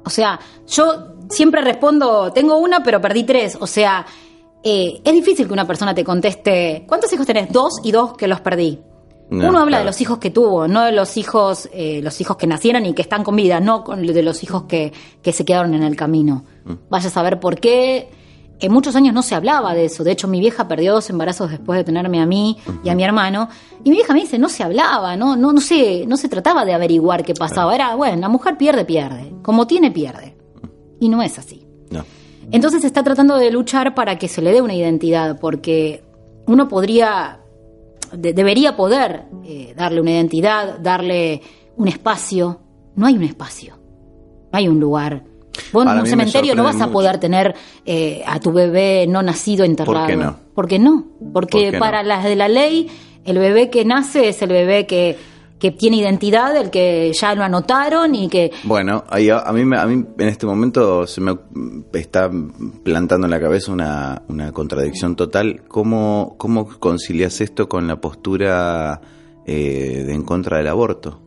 o 0.03 0.09
sea 0.09 0.39
yo 0.67 1.12
siempre 1.29 1.61
respondo, 1.61 2.31
tengo 2.31 2.57
una, 2.57 2.83
pero 2.83 3.01
perdí 3.01 3.23
tres. 3.23 3.57
O 3.59 3.67
sea, 3.67 4.05
eh, 4.63 5.01
es 5.03 5.13
difícil 5.13 5.47
que 5.47 5.53
una 5.53 5.67
persona 5.67 5.93
te 5.93 6.03
conteste, 6.03 6.85
¿cuántos 6.87 7.11
hijos 7.11 7.25
tenés? 7.25 7.51
Dos 7.51 7.81
y 7.83 7.91
dos 7.91 8.15
que 8.15 8.27
los 8.27 8.41
perdí. 8.41 8.79
Uno 9.31 9.59
habla 9.59 9.79
de 9.79 9.85
los 9.85 9.99
hijos 9.99 10.19
que 10.19 10.29
tuvo, 10.29 10.67
no 10.67 10.83
de 10.83 10.91
los 10.91 11.17
hijos, 11.17 11.67
eh, 11.73 12.01
los 12.03 12.21
hijos 12.21 12.37
que 12.37 12.45
nacieron 12.45 12.85
y 12.85 12.93
que 12.93 13.01
están 13.01 13.23
con 13.23 13.35
vida, 13.35 13.59
no 13.59 13.83
de 13.83 14.21
los 14.21 14.43
hijos 14.43 14.63
que, 14.63 14.93
que 15.23 15.31
se 15.31 15.43
quedaron 15.43 15.73
en 15.73 15.81
el 15.81 15.95
camino. 15.95 16.43
Mm. 16.65 16.73
Vaya 16.89 17.07
a 17.07 17.11
saber 17.11 17.39
por 17.39 17.59
qué. 17.59 18.09
En 18.59 18.71
muchos 18.71 18.95
años 18.95 19.13
no 19.13 19.23
se 19.23 19.33
hablaba 19.33 19.73
de 19.73 19.85
eso. 19.85 20.03
De 20.03 20.11
hecho, 20.11 20.27
mi 20.27 20.39
vieja 20.39 20.67
perdió 20.67 20.93
dos 20.93 21.09
embarazos 21.09 21.49
después 21.49 21.77
de 21.77 21.83
tenerme 21.83 22.21
a 22.21 22.25
mí 22.25 22.57
y 22.83 22.89
a 22.89 22.95
mi 22.95 23.03
hermano. 23.03 23.49
Y 23.83 23.89
mi 23.89 23.95
vieja 23.95 24.13
me 24.13 24.21
dice, 24.21 24.37
no 24.37 24.49
se 24.49 24.63
hablaba, 24.63 25.17
no, 25.17 25.35
no, 25.35 25.51
no, 25.51 25.59
se, 25.59 26.05
no 26.05 26.15
se 26.15 26.29
trataba 26.29 26.63
de 26.63 26.73
averiguar 26.73 27.25
qué 27.25 27.33
pasaba. 27.33 27.73
Era, 27.73 27.95
bueno, 27.95 28.17
la 28.17 28.29
mujer 28.29 28.55
pierde, 28.55 28.85
pierde. 28.85 29.33
Como 29.41 29.65
tiene, 29.65 29.89
pierde. 29.89 30.37
Y 31.03 31.09
no 31.09 31.21
es 31.21 31.37
así. 31.37 31.67
No. 31.89 32.05
Entonces 32.49 32.85
está 32.85 33.03
tratando 33.03 33.35
de 33.35 33.51
luchar 33.51 33.93
para 33.93 34.17
que 34.17 34.29
se 34.29 34.41
le 34.41 34.53
dé 34.53 34.61
una 34.61 34.73
identidad, 34.73 35.37
porque 35.37 36.01
uno 36.47 36.69
podría, 36.69 37.41
debería 38.13 38.77
poder 38.77 39.25
eh, 39.43 39.73
darle 39.75 39.99
una 39.99 40.11
identidad, 40.11 40.79
darle 40.79 41.41
un 41.75 41.89
espacio. 41.89 42.61
No 42.95 43.05
hay 43.05 43.17
un 43.17 43.23
espacio, 43.23 43.77
no 44.49 44.57
hay 44.57 44.69
un 44.69 44.79
lugar. 44.79 45.25
Vos 45.73 45.85
en 45.85 45.99
un 45.99 46.07
cementerio 46.07 46.55
no 46.55 46.63
vas 46.63 46.79
a 46.79 46.87
poder 46.87 47.17
tener 47.17 47.53
eh, 47.85 48.23
a 48.25 48.39
tu 48.39 48.53
bebé 48.53 49.05
no 49.05 49.21
nacido 49.21 49.65
enterrado. 49.65 49.99
¿Por 49.99 50.07
qué 50.07 50.15
no? 50.15 50.35
¿Por 50.55 50.67
qué 50.69 50.79
no? 50.79 51.05
Porque 51.33 51.73
para 51.77 52.01
las 52.01 52.23
de 52.23 52.37
la 52.37 52.47
ley, 52.47 52.89
el 53.25 53.39
bebé 53.39 53.69
que 53.69 53.83
nace 53.83 54.29
es 54.29 54.41
el 54.41 54.49
bebé 54.51 54.87
que 54.87 55.17
que 55.63 55.71
tiene 55.71 55.95
identidad, 55.95 56.55
el 56.57 56.69
que 56.69 57.13
ya 57.13 57.33
lo 57.35 57.43
anotaron 57.43 58.13
y 58.15 58.27
que... 58.27 58.51
Bueno, 58.65 59.05
a, 59.09 59.15
mí, 59.17 59.29
a 59.29 59.85
mí 59.87 60.05
en 60.17 60.27
este 60.27 60.45
momento 60.45 61.07
se 61.07 61.21
me 61.21 61.37
está 61.93 62.29
plantando 62.83 63.27
en 63.27 63.31
la 63.31 63.39
cabeza 63.39 63.71
una, 63.71 64.23
una 64.27 64.51
contradicción 64.51 65.15
total. 65.15 65.63
¿Cómo, 65.69 66.35
¿Cómo 66.37 66.67
concilias 66.79 67.39
esto 67.39 67.69
con 67.69 67.87
la 67.87 68.01
postura 68.01 68.99
eh, 69.45 70.03
de 70.05 70.13
en 70.13 70.23
contra 70.23 70.57
del 70.57 70.67
aborto? 70.67 71.21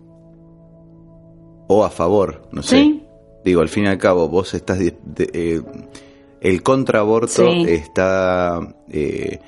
o 1.69 1.83
a 1.85 1.89
favor, 1.91 2.43
no 2.53 2.63
sé. 2.63 2.77
Sí. 2.77 3.03
Digo, 3.45 3.61
al 3.63 3.69
fin 3.71 3.85
y 3.85 3.89
al 3.89 3.99
cabo, 3.99 4.29
vos 4.29 4.53
estás... 4.55 4.79
de- 4.79 4.99
de- 5.03 5.31
eh, 5.33 5.63
el 6.43 6.63
contraaborto 6.63 7.29
Sí. 7.51 7.65
está 7.69 8.61
eh, 8.91 9.41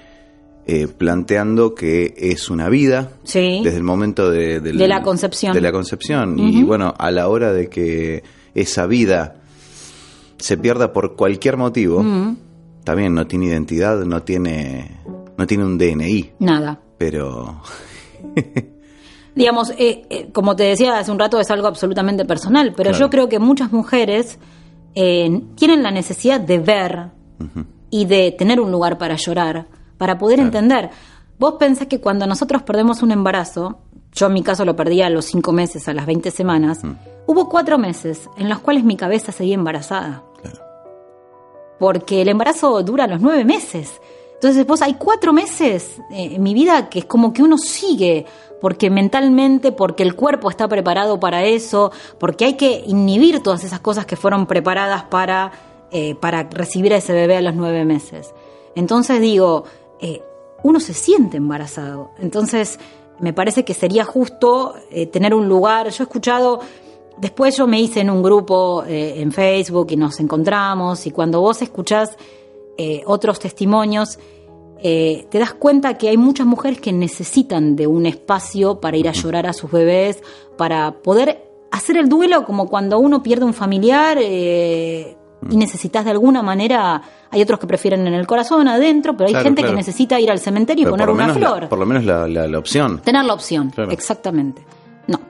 eh, 0.69 0.87
planteando 0.87 1.75
que 1.75 2.15
es 2.17 2.51
una 2.51 2.69
vida 2.69 3.11
Sí. 3.25 3.63
desde 3.65 3.79
el 3.79 3.83
momento 3.83 4.31
de, 4.31 4.61
la 4.75 5.03
concepción. 5.03 5.55
de 5.55 5.61
la 5.63 5.73
concepción. 5.73 6.39
Y 6.39 6.63
bueno, 6.63 6.95
a 6.99 7.11
la 7.11 7.29
hora 7.29 7.53
de 7.53 7.69
que 7.69 8.23
esa 8.55 8.87
vida 8.87 9.37
se 10.37 10.57
pierda 10.59 10.93
por 10.93 11.17
cualquier 11.17 11.57
motivo, 11.57 12.05
también 12.85 13.15
no 13.15 13.27
tiene 13.27 13.47
identidad, 13.47 14.05
no 14.05 14.23
tiene, 14.23 14.99
no 15.37 15.47
tiene 15.47 15.65
un 15.65 15.79
DNI, 15.79 16.33
nada. 16.39 16.79
pero 16.99 17.61
Digamos, 19.35 19.71
eh, 19.79 20.03
eh, 20.11 20.29
como 20.33 20.57
te 20.57 20.65
decía 20.65 20.99
hace 20.99 21.13
un 21.13 21.19
rato, 21.19 21.39
es 21.39 21.51
algo 21.51 21.69
absolutamente 21.69 22.25
personal, 22.25 22.73
pero 22.77 22.91
Claro. 22.91 23.07
yo 23.07 23.11
creo 23.11 23.29
que 23.29 23.39
muchas 23.39 23.71
mujeres 23.73 24.39
eh, 24.97 25.43
tienen 25.55 25.83
la 25.85 25.93
necesidad 25.93 26.41
de 26.41 26.59
ver 26.59 27.11
y 27.89 28.05
de 28.07 28.33
tener 28.37 28.59
un 28.61 28.73
lugar 28.73 28.99
para 28.99 29.15
llorar, 29.17 29.67
para 29.99 30.17
poder 30.17 30.41
entender. 30.41 30.91
Vos 31.39 31.55
pensás 31.59 31.87
que 31.87 32.01
cuando 32.01 32.27
nosotros 32.27 32.63
perdemos 32.63 33.03
un 33.03 33.13
embarazo, 33.13 33.79
yo 34.13 34.27
en 34.27 34.33
mi 34.33 34.43
caso 34.43 34.65
lo 34.65 34.75
perdí 34.75 35.03
a 35.03 35.11
los 35.11 35.27
cinco 35.27 35.53
meses, 35.53 35.89
a 35.89 35.95
las 35.95 36.07
20 36.07 36.31
semanas, 36.31 36.81
hubo 37.27 37.49
cuatro 37.49 37.79
meses 37.79 38.29
en 38.37 38.49
los 38.49 38.59
cuales 38.61 38.85
mi 38.85 38.97
cabeza 38.97 39.33
seguía 39.33 39.55
embarazada. 39.55 40.25
Claro. 40.41 40.59
Porque 41.79 42.23
el 42.23 42.29
embarazo 42.29 42.83
dura 42.83 43.07
los 43.07 43.21
nueve 43.21 43.45
meses. 43.45 44.01
Entonces 44.35 44.67
vos 44.67 44.83
hay 44.83 44.95
cuatro 44.95 45.33
meses 45.33 46.01
eh, 46.11 46.31
en 46.35 46.43
mi 46.43 46.55
vida 46.55 46.89
que 46.89 47.01
es 47.01 47.05
como 47.05 47.33
que 47.33 47.43
uno 47.43 47.59
sigue, 47.59 48.25
porque 48.61 48.91
mentalmente, 48.91 49.73
porque 49.73 50.03
el 50.03 50.15
cuerpo 50.15 50.51
está 50.51 50.69
preparado 50.69 51.21
para 51.21 51.45
eso, 51.45 51.93
porque 52.19 52.45
hay 52.45 52.55
que 52.55 52.85
inhibir 52.87 53.43
todas 53.43 53.65
esas 53.65 53.81
cosas 53.81 54.07
que 54.07 54.17
fueron 54.17 54.47
preparadas 54.47 55.05
para, 55.05 55.53
eh, 55.91 56.15
para 56.17 56.45
recibir 56.45 56.93
a 56.95 56.99
ese 56.99 57.13
bebé 57.13 57.37
a 57.37 57.43
los 57.43 57.55
nueve 57.55 57.85
meses. 57.85 58.33
Entonces 58.75 59.21
digo, 59.21 59.65
eh, 60.01 60.23
uno 60.63 60.81
se 60.81 60.95
siente 60.95 61.37
embarazado. 61.37 62.11
Entonces 62.19 62.79
me 63.21 63.33
parece 63.33 63.65
que 63.65 63.75
sería 63.75 64.05
justo 64.05 64.75
eh, 64.91 65.07
tener 65.07 65.35
un 65.35 65.49
lugar. 65.49 65.89
Yo 65.91 66.03
he 66.03 66.07
escuchado 66.07 66.61
Después 67.21 67.57
yo 67.57 67.67
me 67.67 67.81
hice 67.81 67.99
en 67.99 68.11
un 68.11 68.23
grupo 68.23 68.85
eh, 68.85 69.21
en 69.21 69.33
Facebook 69.33 69.89
y 69.91 69.97
nos 69.97 70.21
encontramos 70.21 71.05
y 71.05 71.11
cuando 71.11 71.41
vos 71.41 71.63
escuchás 71.63 72.17
otros 73.07 73.41
testimonios, 73.41 74.21
te 74.81 75.29
das 75.33 75.53
cuenta 75.55 75.99
que 75.99 76.11
hay 76.11 76.17
muchas 76.17 76.47
mujeres 76.47 76.81
que 76.81 76.93
necesitan 76.93 77.75
de 77.75 77.89
un 77.89 78.07
espacio 78.07 78.79
para 78.79 78.97
ir 78.97 79.09
a 79.09 79.13
llorar 79.13 79.49
a 79.49 79.53
sus 79.53 79.69
bebés, 79.69 80.23
para 80.57 81.03
poder 81.03 81.43
hacer 81.73 81.97
el 81.97 82.09
duelo 82.09 82.45
como 82.45 82.69
cuando 82.69 83.01
uno 83.01 83.21
pierde 83.21 83.47
un 83.47 83.53
familiar 83.53 84.17
y 85.51 85.57
necesitas 85.57 86.05
de 86.05 86.11
alguna 86.11 86.42
manera, 86.42 87.01
hay 87.31 87.42
otros 87.42 87.59
que 87.61 87.66
prefieren 87.66 88.07
en 88.07 88.14
el 88.14 88.27
corazón, 88.27 88.66
adentro, 88.68 89.16
pero 89.16 89.27
hay 89.29 89.33
Claro, 89.35 89.44
gente 89.44 89.62
claro. 89.62 89.72
que 89.74 89.77
necesita 89.79 90.18
ir 90.20 90.31
al 90.31 90.38
cementerio 90.40 90.88
y 90.88 90.90
poner 90.90 91.09
una 91.11 91.29
la, 91.29 91.35
flor. 91.35 91.68
por 91.68 91.79
lo 91.79 91.87
menos 91.87 92.05
la, 92.05 92.27
la- 92.27 92.46
la 92.48 92.59
opción. 92.59 93.01
Tener 93.01 93.24
la 93.24 93.35
opción, 93.35 93.70
Claro. 93.70 93.90
exactamente. 93.92 94.64
No. 95.07 95.20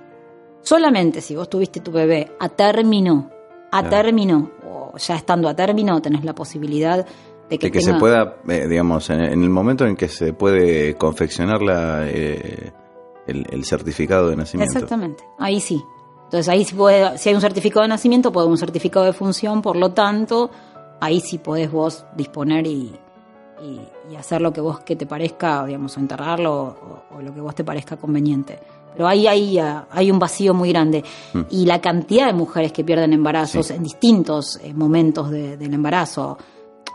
Solamente 0.62 1.20
si 1.20 1.36
vos 1.36 1.48
tuviste 1.48 1.80
tu 1.80 1.92
bebé 1.92 2.32
a 2.40 2.48
término, 2.48 3.30
a 3.70 3.80
Claro. 3.82 3.88
término, 4.04 4.50
o 4.66 4.96
ya 4.96 5.14
estando 5.16 5.48
a 5.48 5.54
término, 5.54 6.00
tenés 6.00 6.24
la 6.24 6.34
posibilidad 6.34 7.06
de 7.48 7.58
que, 7.58 7.66
de 7.66 7.70
que 7.72 7.78
tenga- 7.80 7.92
se 7.94 7.98
pueda, 7.98 8.36
eh, 8.48 8.66
digamos, 8.68 9.08
en, 9.10 9.20
en 9.20 9.42
el 9.42 9.50
momento 9.50 9.86
en 9.86 9.96
que 9.96 10.08
se 10.08 10.32
puede 10.32 10.94
confeccionar 10.96 11.60
la, 11.62 12.06
eh, 12.08 12.72
el, 13.26 13.46
el 13.50 13.64
certificado 13.64 14.28
de 14.30 14.36
nacimiento. 14.36 14.72
Exactamente, 14.74 15.24
ahí 15.38 15.60
sí. 15.60 15.82
Entonces 16.28 16.48
ahí 16.50 16.64
sí 16.64 16.74
puede, 16.74 17.16
si 17.16 17.30
hay 17.30 17.34
un 17.34 17.40
certificado 17.40 17.82
de 17.82 17.88
nacimiento, 17.88 18.30
puede 18.30 18.44
haber 18.44 18.52
un 18.52 18.58
certificado 18.58 19.06
de 19.06 19.12
función, 19.14 19.62
por 19.62 19.76
lo 19.76 19.92
tanto, 19.92 20.50
ahí 21.00 21.20
sí 21.20 21.38
podés 21.38 21.72
vos 21.72 22.04
disponer 22.16 22.66
y, 22.66 22.92
y- 23.62 23.80
y 24.12 24.16
hacer 24.16 24.40
lo 24.42 24.52
que 24.52 24.60
vos 24.60 24.80
que 24.80 24.94
te 24.96 25.06
parezca, 25.06 25.64
digamos, 25.66 25.96
o 25.96 26.00
enterrarlo 26.00 26.52
o, 27.10 27.16
o 27.16 27.22
lo 27.22 27.32
que 27.34 27.40
vos 27.40 27.54
te 27.54 27.64
parezca 27.64 27.96
conveniente. 27.96 28.58
Pero 28.94 29.06
ahí, 29.08 29.26
ahí 29.26 29.58
ah, 29.58 29.86
hay 29.90 30.10
un 30.10 30.18
vacío 30.18 30.54
muy 30.54 30.70
grande. 30.70 31.04
Y 31.50 31.66
la 31.66 31.80
cantidad 31.80 32.26
de 32.26 32.32
mujeres 32.32 32.72
que 32.72 32.84
pierden 32.84 33.12
embarazos 33.12 33.66
Sí. 33.66 33.74
en 33.74 33.82
distintos 33.82 34.58
eh, 34.62 34.72
momentos 34.74 35.30
de- 35.30 35.56
del 35.56 35.72
embarazo. 35.74 36.36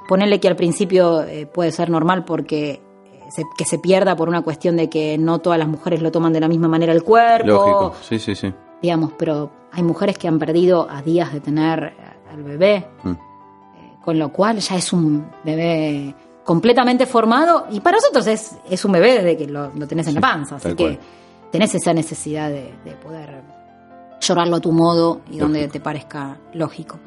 Ponerle 0.08 0.40
que 0.40 0.48
al 0.48 0.56
principio 0.56 1.24
eh, 1.24 1.46
puede 1.46 1.72
ser 1.72 1.90
normal 1.90 2.26
porque 2.26 2.72
eh, 2.72 3.44
que 3.58 3.66
se 3.66 3.80
pierda 3.80 4.16
por 4.16 4.28
una 4.28 4.42
cuestión 4.42 4.76
de 4.76 4.90
que 4.90 5.18
no 5.18 5.40
todas 5.40 5.58
las 5.58 5.68
mujeres 5.68 6.02
lo 6.02 6.12
toman 6.12 6.34
de 6.34 6.40
la 6.42 6.48
misma 6.48 6.68
manera 6.68 6.92
el 6.94 7.04
cuerpo 7.04 7.48
Lógico, 7.48 7.94
sí, 8.02 8.20
sí, 8.20 8.36
sí. 8.36 8.54
Digamos, 8.84 9.14
pero 9.18 9.50
hay 9.72 9.82
mujeres 9.82 10.18
que 10.20 10.28
han 10.28 10.38
perdido 10.38 10.88
a 10.88 11.02
días 11.02 11.34
de 11.34 11.40
tener 11.40 11.84
eh, 11.84 12.32
al 12.32 12.44
bebé, 12.44 12.86
Mm. 13.04 13.10
eh, 13.12 13.16
con 14.06 14.20
lo 14.20 14.32
cual 14.32 14.60
ya 14.60 14.76
es 14.76 14.94
un 14.94 15.26
bebé 15.44 16.14
completamente 16.44 17.06
formado 17.06 17.66
y 17.72 17.80
para 17.80 17.98
nosotros 17.98 18.28
es, 18.28 18.58
es 18.70 18.84
un 18.86 18.92
bebé 18.92 19.14
desde 19.14 19.38
que 19.38 19.48
lo, 19.48 19.72
lo 19.74 19.88
tenés 19.88 20.08
en 20.10 20.16
la 20.16 20.22
panza, 20.22 20.58
así 20.58 20.70
que 20.70 20.76
cual. 20.76 21.00
tenés 21.52 21.74
esa 21.74 21.94
necesidad 21.94 22.50
de, 22.50 22.74
de 22.84 22.92
poder 23.02 23.42
llorarlo 24.20 24.58
a 24.58 24.60
tu 24.60 24.72
modo 24.74 25.22
y 25.32 25.38
donde 25.38 25.68
te 25.70 25.80
parezca 25.80 26.38
lógico. 26.54 27.00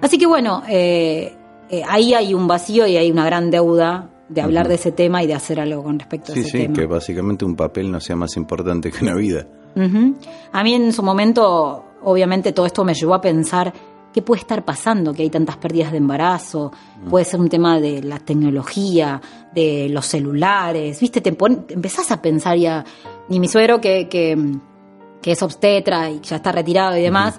Así 0.00 0.16
que 0.18 0.26
bueno, 0.26 0.62
eh, 0.68 1.34
eh, 1.68 1.82
ahí 1.88 2.14
hay 2.14 2.32
un 2.34 2.46
vacío 2.46 2.86
y 2.86 2.96
hay 2.96 3.10
una 3.10 3.24
gran 3.24 3.50
deuda 3.50 4.08
de 4.28 4.40
hablar 4.40 4.68
de 4.68 4.74
ese 4.76 4.92
tema 4.92 5.22
y 5.22 5.26
de 5.26 5.34
hacer 5.34 5.58
algo 5.60 5.82
con 5.82 5.98
respecto 5.98 6.30
a 6.32 6.34
Sí, 6.36 6.40
ese 6.42 6.50
sí, 6.50 6.58
tema. 6.62 6.74
que 6.74 6.86
básicamente 6.86 7.44
un 7.44 7.56
papel 7.56 7.90
no 7.90 8.00
sea 8.00 8.14
más 8.16 8.36
importante 8.36 8.90
que 8.92 9.04
una 9.04 9.14
vida. 9.16 9.46
Ujú. 9.76 10.14
A 10.52 10.62
mí 10.64 10.74
en 10.74 10.92
su 10.92 11.02
momento, 11.02 11.84
obviamente, 12.02 12.52
todo 12.52 12.66
esto 12.66 12.84
me 12.84 12.94
llevó 12.94 13.14
a 13.14 13.20
pensar 13.20 13.72
qué 14.12 14.22
puede 14.22 14.40
estar 14.40 14.64
pasando, 14.64 15.12
que 15.14 15.22
hay 15.22 15.30
tantas 15.30 15.56
pérdidas 15.56 15.92
de 15.92 15.98
embarazo, 15.98 16.72
puede 17.08 17.24
ser 17.24 17.38
un 17.38 17.48
tema 17.48 17.78
de 17.78 18.02
la 18.02 18.18
tecnología, 18.18 19.20
de 19.54 19.88
los 19.88 20.04
celulares, 20.06 20.98
viste, 21.00 21.20
te 21.20 21.32
pon- 21.32 21.64
empezás 21.68 22.10
a 22.10 22.20
pensar 22.20 22.56
ya, 22.56 22.84
y 23.28 23.38
mi 23.38 23.46
suegro 23.46 23.80
que, 23.80 24.08
que, 24.08 24.36
que 25.22 25.30
es 25.32 25.42
obstetra 25.42 26.10
y 26.10 26.20
ya 26.20 26.36
está 26.36 26.50
retirado 26.50 26.96
y 26.96 27.02
demás, 27.02 27.38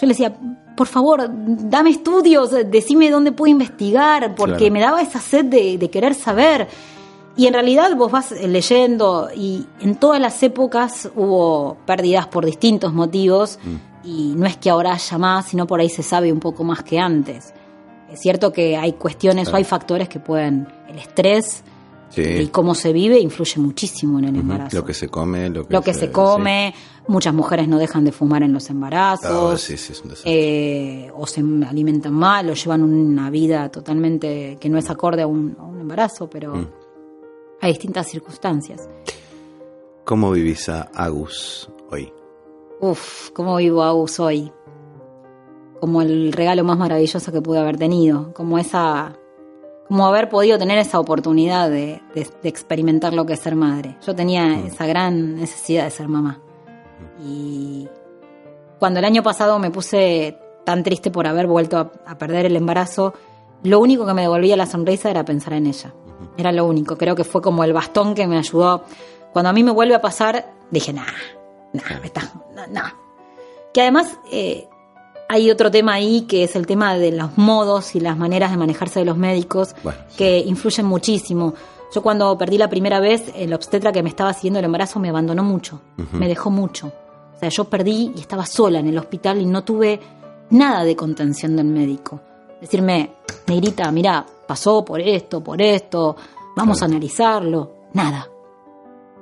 yo 0.00 0.06
le 0.06 0.08
decía, 0.14 0.32
por 0.76 0.86
favor, 0.86 1.28
dame 1.28 1.90
estudios, 1.90 2.50
decime 2.70 3.10
dónde 3.10 3.32
puedo 3.32 3.50
investigar, 3.50 4.34
porque 4.36 4.56
Claro. 4.56 4.72
me 4.72 4.80
daba 4.80 5.02
esa 5.02 5.18
sed 5.20 5.46
de, 5.46 5.76
de 5.76 5.90
querer 5.90 6.14
saber. 6.14 6.68
Y 7.36 7.46
en 7.46 7.54
realidad 7.54 7.94
vos 7.96 8.12
vas 8.12 8.32
eh, 8.32 8.46
leyendo 8.46 9.28
y 9.34 9.66
en 9.80 9.96
todas 9.96 10.20
las 10.20 10.42
épocas 10.42 11.10
hubo 11.16 11.78
pérdidas 11.86 12.26
por 12.26 12.44
distintos 12.44 12.92
motivos 12.92 13.58
y 14.04 14.34
no 14.36 14.46
es 14.46 14.56
que 14.58 14.68
ahora 14.68 14.92
haya 14.92 15.18
más, 15.18 15.46
sino 15.46 15.66
por 15.66 15.80
ahí 15.80 15.88
se 15.88 16.02
sabe 16.02 16.30
un 16.32 16.40
poco 16.40 16.62
más 16.64 16.82
que 16.82 16.98
antes. 16.98 17.54
Es 18.10 18.20
cierto 18.20 18.52
que 18.52 18.76
hay 18.76 18.92
cuestiones 18.92 19.48
o 19.48 19.56
hay 19.56 19.64
factores 19.64 20.08
que 20.08 20.20
pueden, 20.20 20.68
el 20.88 20.98
estrés 20.98 21.64
Sí. 22.10 22.20
y 22.20 22.46
cómo 22.48 22.74
se 22.74 22.92
vive 22.92 23.18
influye 23.18 23.58
muchísimo 23.58 24.18
en 24.18 24.26
el 24.26 24.36
embarazo. 24.36 24.76
Lo 24.76 24.84
que 24.84 24.92
se 24.92 25.08
come, 25.08 25.48
lo 25.48 25.66
que, 25.66 25.72
Lo 25.72 25.80
que 25.80 25.94
se 25.94 26.12
come, 26.12 26.74
muchas 27.08 27.32
mujeres 27.32 27.66
no 27.68 27.78
dejan 27.78 28.04
de 28.04 28.12
fumar 28.12 28.42
en 28.42 28.52
los 28.52 28.68
embarazos. 28.68 29.54
Ah, 29.54 29.56
sí, 29.56 29.78
sí, 29.78 29.92
es 29.92 30.02
un 30.02 30.12
eh, 30.26 31.10
o 31.16 31.26
se 31.26 31.40
alimentan 31.66 32.12
mal 32.12 32.50
o 32.50 32.52
llevan 32.52 32.82
una 32.82 33.30
vida 33.30 33.70
totalmente 33.70 34.58
que 34.60 34.68
no 34.68 34.76
es 34.76 34.90
acorde 34.90 35.22
a 35.22 35.26
un, 35.26 35.56
a 35.58 35.62
un 35.62 35.80
embarazo, 35.80 36.28
pero 36.28 36.54
Mm. 36.54 36.66
Hay 37.62 37.72
distintas 37.72 38.08
circunstancias. 38.08 38.86
¿Cómo 40.04 40.30
vivís 40.32 40.68
a 40.68 40.90
Agus 40.94 41.70
hoy? 41.90 42.12
Uf, 42.80 43.30
¿cómo 43.30 43.56
vivo 43.56 43.82
Agus 43.82 44.20
hoy? 44.20 44.52
Como 45.80 46.02
el 46.02 46.32
regalo 46.32 46.64
más 46.64 46.76
maravilloso 46.76 47.32
que 47.32 47.40
pude 47.40 47.58
haber 47.60 47.76
tenido, 47.76 48.32
como 48.34 48.58
esa, 48.58 49.16
como 49.88 50.06
haber 50.06 50.28
podido 50.28 50.58
tener 50.58 50.78
esa 50.78 50.98
oportunidad 51.00 51.70
de, 51.70 52.02
de- 52.14 52.28
de 52.42 52.48
experimentar 52.48 53.14
lo 53.14 53.24
que 53.26 53.32
es 53.34 53.40
ser 53.40 53.54
madre. 53.56 53.96
Yo 54.06 54.14
tenía 54.14 54.58
esa 54.66 54.86
gran 54.86 55.36
necesidad 55.36 55.84
de 55.84 55.90
ser 55.90 56.08
mamá. 56.08 56.40
Y 57.24 57.88
cuando 58.78 58.98
el 58.98 59.04
año 59.04 59.22
pasado 59.22 59.58
me 59.60 59.70
puse 59.70 60.36
tan 60.64 60.82
triste 60.82 61.10
por 61.12 61.26
haber 61.26 61.46
vuelto 61.46 61.78
a, 61.78 61.92
a 62.06 62.18
perder 62.18 62.46
el 62.46 62.56
embarazo, 62.56 63.14
lo 63.62 63.78
único 63.80 64.04
que 64.06 64.14
me 64.14 64.22
devolvía 64.22 64.56
la 64.56 64.66
sonrisa 64.66 65.10
era 65.10 65.24
pensar 65.24 65.52
en 65.54 65.66
ella. 65.66 65.94
Era 66.36 66.52
lo 66.52 66.64
único. 66.66 66.96
Creo 66.96 67.14
que 67.14 67.24
fue 67.24 67.42
como 67.42 67.64
el 67.64 67.72
bastón 67.72 68.14
que 68.14 68.26
me 68.26 68.38
ayudó. 68.38 68.84
Cuando 69.32 69.50
a 69.50 69.52
mí 69.52 69.62
me 69.62 69.70
vuelve 69.70 69.94
a 69.94 70.00
pasar, 70.00 70.52
dije, 70.70 70.92
nah, 70.92 71.04
nah, 71.72 72.00
me 72.00 72.06
está, 72.06 72.32
nah, 72.54 72.66
nah. 72.66 72.90
Que 73.72 73.82
además 73.82 74.18
eh, 74.30 74.68
hay 75.28 75.50
otro 75.50 75.70
tema 75.70 75.94
ahí 75.94 76.22
que 76.22 76.44
es 76.44 76.56
el 76.56 76.66
tema 76.66 76.94
de 76.94 77.12
los 77.12 77.38
modos 77.38 77.94
y 77.94 78.00
las 78.00 78.18
maneras 78.18 78.50
de 78.50 78.58
manejarse 78.58 79.00
de 79.00 79.06
los 79.06 79.16
médicos 79.16 79.74
Bueno, 79.82 79.98
que 80.16 80.38
influyen 80.40 80.86
muchísimo. 80.86 81.54
Yo 81.94 82.02
cuando 82.02 82.36
perdí 82.36 82.58
la 82.58 82.68
primera 82.68 83.00
vez, 83.00 83.32
el 83.34 83.52
obstetra 83.52 83.92
que 83.92 84.02
me 84.02 84.08
estaba 84.08 84.32
siguiendo 84.32 84.58
el 84.58 84.64
embarazo 84.64 84.98
me 84.98 85.10
abandonó 85.10 85.42
mucho, 85.42 85.80
me 86.12 86.28
dejó 86.28 86.50
mucho. 86.50 86.92
O 87.34 87.38
sea, 87.38 87.48
yo 87.50 87.64
perdí 87.64 88.12
y 88.14 88.20
estaba 88.20 88.46
sola 88.46 88.78
en 88.78 88.88
el 88.88 88.98
hospital 88.98 89.40
y 89.40 89.46
no 89.46 89.64
tuve 89.64 90.00
nada 90.50 90.84
de 90.84 90.96
contención 90.96 91.56
del 91.56 91.66
médico. 91.66 92.20
Decirme, 92.60 93.14
negrita, 93.46 93.90
mira, 93.90 94.24
pasó 94.52 94.84
por 94.84 95.00
esto, 95.00 95.42
por 95.42 95.62
esto, 95.62 96.14
vamos 96.54 96.82
a 96.82 96.84
analizarlo. 96.84 97.70
Nada, 97.94 98.28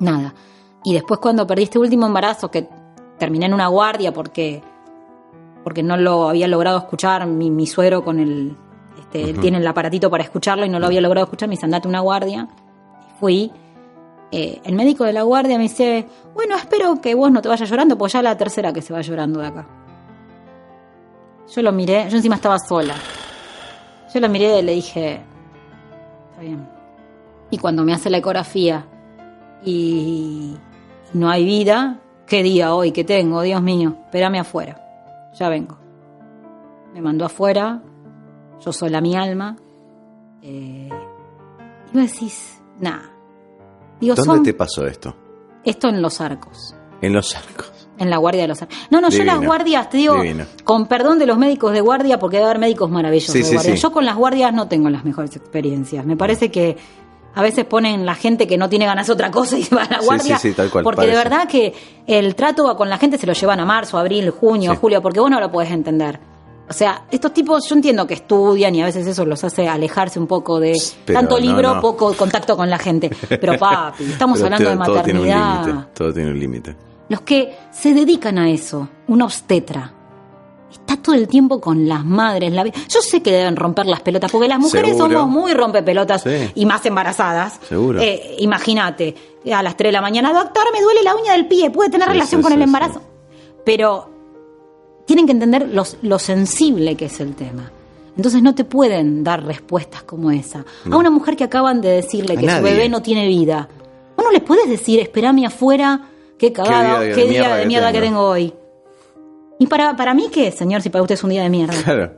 nada. 0.01 0.35
Y 0.83 0.93
después 0.93 1.21
cuando 1.21 1.47
perdí 1.47 1.63
este 1.63 1.79
último 1.79 2.05
embarazo, 2.05 2.51
que 2.51 2.69
terminé 3.17 3.47
en 3.47 3.55
una 3.55 3.69
guardia 3.69 4.13
porque 4.13 4.61
porque 5.63 5.85
no 5.85 5.97
lo 5.97 6.29
había 6.29 6.49
logrado 6.49 6.79
escuchar 6.79 7.29
mi, 7.29 7.49
mi 7.49 7.69
suegro 7.69 8.03
con 8.03 8.19
el, 8.19 8.57
este, 8.99 9.35
tiene 9.35 9.59
el 9.59 9.67
aparatito 9.69 10.11
para 10.11 10.25
escucharlo 10.25 10.67
y 10.67 10.69
no 10.69 10.81
lo 10.81 10.87
había 10.87 11.01
logrado 11.01 11.27
escuchar, 11.27 11.49
me 11.49 11.55
dice, 11.55 11.67
andate 11.67 11.87
una 11.87 12.01
guardia. 12.01 12.49
Fui. 13.21 13.53
Eh, 14.33 14.61
el 14.65 14.75
médico 14.75 15.05
de 15.05 15.13
la 15.13 15.23
guardia 15.23 15.59
me 15.59 15.65
dice, 15.65 16.09
bueno, 16.35 16.57
espero 16.57 17.01
que 17.01 17.15
vos 17.15 17.31
no 17.31 17.41
te 17.41 17.49
vayas 17.49 17.71
llorando, 17.71 17.97
porque 17.97 18.15
ya 18.15 18.19
es 18.19 18.25
la 18.25 18.37
tercera 18.37 18.73
que 18.73 18.83
se 18.83 18.93
va 18.93 19.01
llorando 19.01 19.39
de 19.39 19.47
acá. 19.47 19.69
Yo 21.55 21.63
lo 21.63 21.71
miré, 21.71 22.09
yo 22.11 22.17
encima 22.17 22.35
estaba 22.35 22.59
sola. 22.59 22.97
Yo 24.13 24.21
lo 24.21 24.29
miré 24.29 24.59
y 24.59 24.63
le 24.63 24.73
dije, 24.73 25.21
está 26.31 26.43
bien. 26.43 26.69
Y 27.51 27.59
cuando 27.59 27.85
me 27.85 27.93
hace 27.93 28.11
la 28.11 28.19
ecografía 28.19 28.87
y 29.65 30.57
no 31.13 31.29
hay 31.31 31.45
vida, 31.45 32.01
¿qué 32.27 32.43
día 32.43 32.75
hoy 32.75 32.93
que 32.93 33.05
tengo? 33.05 33.43
Dios 33.43 33.63
mío, 33.63 33.97
espérame 34.07 34.41
afuera. 34.41 34.81
Ya 35.39 35.49
vengo. 35.49 35.79
Me 36.93 37.01
mandó 37.01 37.25
afuera, 37.25 37.83
yo 38.65 38.73
soy 38.73 38.91
la 38.91 39.01
mi 39.01 39.17
alma. 39.17 39.57
Eh, 40.43 40.89
y 41.93 41.99
vos 41.99 42.13
decís, 42.13 42.61
nada. 42.79 43.11
¿Dónde 44.01 44.53
te 44.53 44.55
pasó 44.55 44.87
esto? 44.87 45.15
Esto 45.65 45.89
en 45.89 46.01
los 46.01 46.21
arcos. 46.21 46.75
En 47.03 47.13
los 47.13 47.35
arcos. 47.37 47.71
En 47.99 48.09
la 48.09 48.17
guardia 48.17 48.43
de 48.43 48.49
los 48.49 48.63
arcos. 48.63 48.77
No, 48.91 49.01
no, 49.01 49.11
yo 49.11 49.25
las 49.25 49.41
guardias, 49.45 49.91
te 49.91 49.99
digo, 49.99 50.17
con 50.65 50.87
perdón 50.87 51.19
de 51.19 51.27
los 51.27 51.39
médicos 51.39 51.73
de 51.73 51.81
guardia, 51.81 52.19
porque 52.19 52.37
debe 52.37 52.49
haber 52.49 52.61
médicos 52.61 52.91
maravillosos 52.91 53.35
de 53.35 53.55
guardia. 53.55 53.75
Yo 53.75 53.93
con 53.93 54.05
las 54.05 54.17
guardias 54.17 54.53
no 54.55 54.69
tengo 54.69 54.89
las 54.89 55.05
mejores 55.05 55.35
experiencias. 55.37 56.05
Me 56.07 56.17
parece 56.17 56.51
que 56.51 56.77
a 57.35 57.43
veces 57.43 57.65
ponen 57.65 58.05
la 58.05 58.15
gente 58.15 58.47
que 58.47 58.57
no 58.57 58.69
tiene 58.69 58.87
ganas 58.87 59.07
de 59.07 59.13
otra 59.13 59.31
cosa 59.31 59.59
y 59.59 59.67
va 59.75 59.83
a 59.85 59.91
la 59.91 60.01
guardia. 60.01 60.39
Sí, 60.39 60.53
tal 60.53 60.71
cual, 60.71 60.85
porque 60.85 61.07
de 61.07 61.15
verdad 61.15 61.47
que 61.49 61.73
el 62.07 62.35
trato 62.35 62.75
con 62.77 62.89
la 62.89 62.99
gente 62.99 63.19
se 63.19 63.27
lo 63.27 63.33
llevan 63.33 63.61
a 63.61 63.65
marzo, 63.65 63.99
abril, 63.99 64.31
junio, 64.31 64.77
julio, 64.77 65.01
porque 65.01 65.21
vos 65.21 65.31
no 65.31 65.41
lo 65.41 65.51
puedes 65.51 65.71
entender. 65.71 66.19
O 66.69 66.73
sea, 66.73 67.05
estos 67.11 67.35
tipos 67.35 67.69
yo 67.69 67.75
entiendo 67.75 68.07
que 68.07 68.15
estudian 68.15 68.73
y 68.77 68.83
a 68.83 68.85
veces 68.85 69.05
eso 69.05 69.25
los 69.27 69.43
hace 69.43 69.67
alejarse 69.67 70.21
un 70.21 70.29
poco 70.29 70.61
de 70.61 70.73
tanto 71.05 71.37
libro, 71.39 71.81
poco 71.81 72.15
contacto 72.15 72.57
con 72.57 72.71
la 72.71 72.79
gente. 72.79 73.11
Pero 73.29 73.59
papi, 73.59 74.05
estamos 74.05 74.41
hablando 74.41 74.71
de 74.71 74.77
maternidad. 74.77 75.89
Todo 75.93 76.13
tiene 76.13 76.31
un 76.31 76.39
límite. 76.39 76.77
Los 77.11 77.21
que 77.23 77.55
se 77.73 77.93
dedican 77.93 78.39
a 78.39 78.49
eso, 78.49 78.89
una 79.09 79.25
obstetra, 79.25 79.93
está 80.71 80.97
todo 80.97 81.17
el 81.17 81.27
tiempo 81.27 81.61
con 81.61 81.89
las 81.89 82.05
madres. 82.05 82.53
La... 82.53 82.65
Yo 82.65 83.03
sé 83.03 83.21
que 83.21 83.33
deben 83.33 83.57
romper 83.57 83.87
las 83.87 84.01
pelotas, 84.01 84.31
porque 84.31 84.49
las 84.49 84.61
mujeres 84.61 84.97
somos 84.97 85.29
muy 85.29 85.53
rompepelotas 85.53 86.25
y 86.55 86.65
más 86.65 86.87
embarazadas. 86.87 87.61
Seguro. 87.69 88.01
Eh, 88.01 88.37
Imagínate, 88.39 89.15
a 89.53 89.63
las 89.63 89.77
3 89.77 89.89
de 89.89 89.93
la 89.93 90.01
mañana, 90.01 90.33
doctor, 90.33 90.63
me 90.73 90.81
duele 90.81 91.03
la 91.03 91.17
uña 91.17 91.33
del 91.33 91.49
pie, 91.49 91.71
puede 91.71 91.91
tener 91.91 92.09
relación 92.09 92.43
con 92.43 92.53
el 92.53 92.63
embarazo. 92.63 93.03
Pero 93.65 94.09
tienen 95.05 95.27
que 95.27 95.33
entender 95.33 95.69
lo 96.01 96.19
sensible 96.19 96.95
que 96.95 97.07
es 97.07 97.21
el 97.21 97.35
tema. 97.35 97.73
Entonces 98.17 98.43
no 98.43 98.55
te 98.55 98.65
pueden 98.65 99.25
dar 99.25 99.45
respuestas 99.45 100.03
como 100.03 100.31
esa. 100.31 100.65
A 100.89 100.97
una 100.97 101.11
mujer 101.11 101.37
que 101.37 101.45
acaban 101.45 101.81
de 101.81 101.89
decirle 101.89 102.37
que 102.37 102.49
su 102.49 102.63
bebé 102.63 102.89
no 102.89 103.03
tiene 103.03 103.27
vida, 103.27 103.69
¿vos 104.17 104.25
no 104.25 104.31
le 104.31 104.41
puedes 104.41 104.69
decir, 104.69 105.01
espérame 105.01 105.47
afuera, 105.47 106.10
qué 106.41 106.53
cagada, 106.53 107.01
qué 107.01 107.27
día, 107.27 107.55
de 107.55 107.67
mierda, 107.67 107.93
que, 107.93 108.01
tengo. 108.01 108.21
hoy? 108.21 108.55
¿Y 109.59 109.67
para, 109.67 109.95
para 109.95 110.15
mí 110.15 110.29
qué, 110.33 110.51
señor, 110.51 110.81
si 110.81 110.89
para 110.89 111.03
usted 111.03 111.15
es 111.15 111.23
un 111.23 111.31
día 111.31 111.43
de 111.43 111.51
mierda? 111.51 111.75
Claro. 111.85 112.13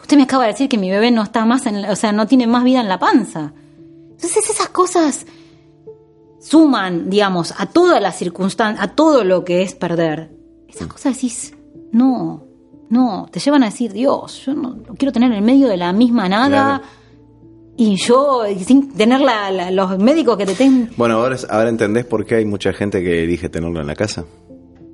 Usted 0.00 0.16
me 0.16 0.22
acaba 0.22 0.44
de 0.44 0.52
decir 0.52 0.68
que 0.68 0.78
mi 0.78 0.88
bebé 0.88 1.10
no 1.10 1.24
está 1.24 1.44
más 1.44 1.66
en, 1.66 1.84
o 1.84 1.96
sea, 1.96 2.12
no 2.12 2.28
tiene 2.28 2.46
más 2.46 2.62
vida 2.62 2.80
en 2.80 2.88
la 2.88 3.00
panza. 3.00 3.52
Entonces 4.10 4.48
esas 4.48 4.68
cosas 4.68 5.26
suman, 6.40 7.10
digamos, 7.10 7.52
a 7.58 7.66
todas 7.66 8.00
las 8.00 8.16
circunstancias, 8.16 8.82
a 8.82 8.94
todo 8.94 9.24
lo 9.24 9.44
que 9.44 9.62
es 9.62 9.74
perder. 9.74 10.30
Esas 10.68 10.86
cosas 10.86 11.14
decís, 11.14 11.54
no, 11.90 12.44
no, 12.88 13.28
te 13.32 13.40
llevan 13.40 13.64
a 13.64 13.66
decir, 13.66 13.92
Dios, 13.92 14.44
yo 14.46 14.54
no, 14.54 14.76
quiero 14.96 15.10
tener 15.10 15.32
en 15.32 15.44
medio 15.44 15.66
de 15.66 15.76
la 15.76 15.92
misma 15.92 16.28
nada. 16.28 16.82
Y 17.78 17.94
yo, 17.94 18.42
sin 18.58 18.92
tener 18.92 19.20
los 19.70 19.98
médicos 19.98 20.36
que 20.36 20.44
te 20.44 20.54
tengan. 20.54 20.90
Bueno, 20.96 21.14
ahora, 21.14 21.36
ahora 21.48 21.68
entendés 21.68 22.04
por 22.04 22.26
qué 22.26 22.34
hay 22.34 22.44
mucha 22.44 22.72
gente 22.72 23.02
que 23.02 23.22
elige 23.22 23.48
tenerlo 23.48 23.80
en 23.80 23.86
la 23.86 23.94
casa. 23.94 24.24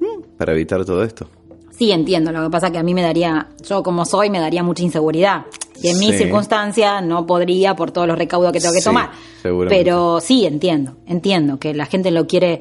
Mm. 0.00 0.36
Para 0.36 0.52
evitar 0.52 0.84
todo 0.84 1.02
esto. 1.02 1.26
Sí, 1.70 1.90
entiendo. 1.90 2.30
Lo 2.30 2.44
que 2.44 2.50
pasa 2.50 2.70
que 2.70 2.76
a 2.76 2.82
mí 2.82 2.92
me 2.92 3.00
daría, 3.00 3.48
yo 3.66 3.82
como 3.82 4.04
soy, 4.04 4.28
me 4.28 4.38
daría 4.38 4.62
mucha 4.62 4.82
inseguridad. 4.82 5.46
Y 5.82 5.88
en 5.88 5.98
mi 5.98 6.12
circunstancia 6.12 7.00
no 7.00 7.26
podría 7.26 7.74
por 7.74 7.90
todos 7.90 8.06
los 8.06 8.18
recaudos 8.18 8.52
que 8.52 8.60
tengo 8.60 8.74
que 8.74 8.82
tomar. 8.82 9.10
Pero 9.42 10.20
sí, 10.20 10.44
entiendo, 10.46 10.98
entiendo 11.06 11.58
que 11.58 11.74
la 11.74 11.86
gente 11.86 12.10
lo 12.10 12.26
quiere 12.26 12.60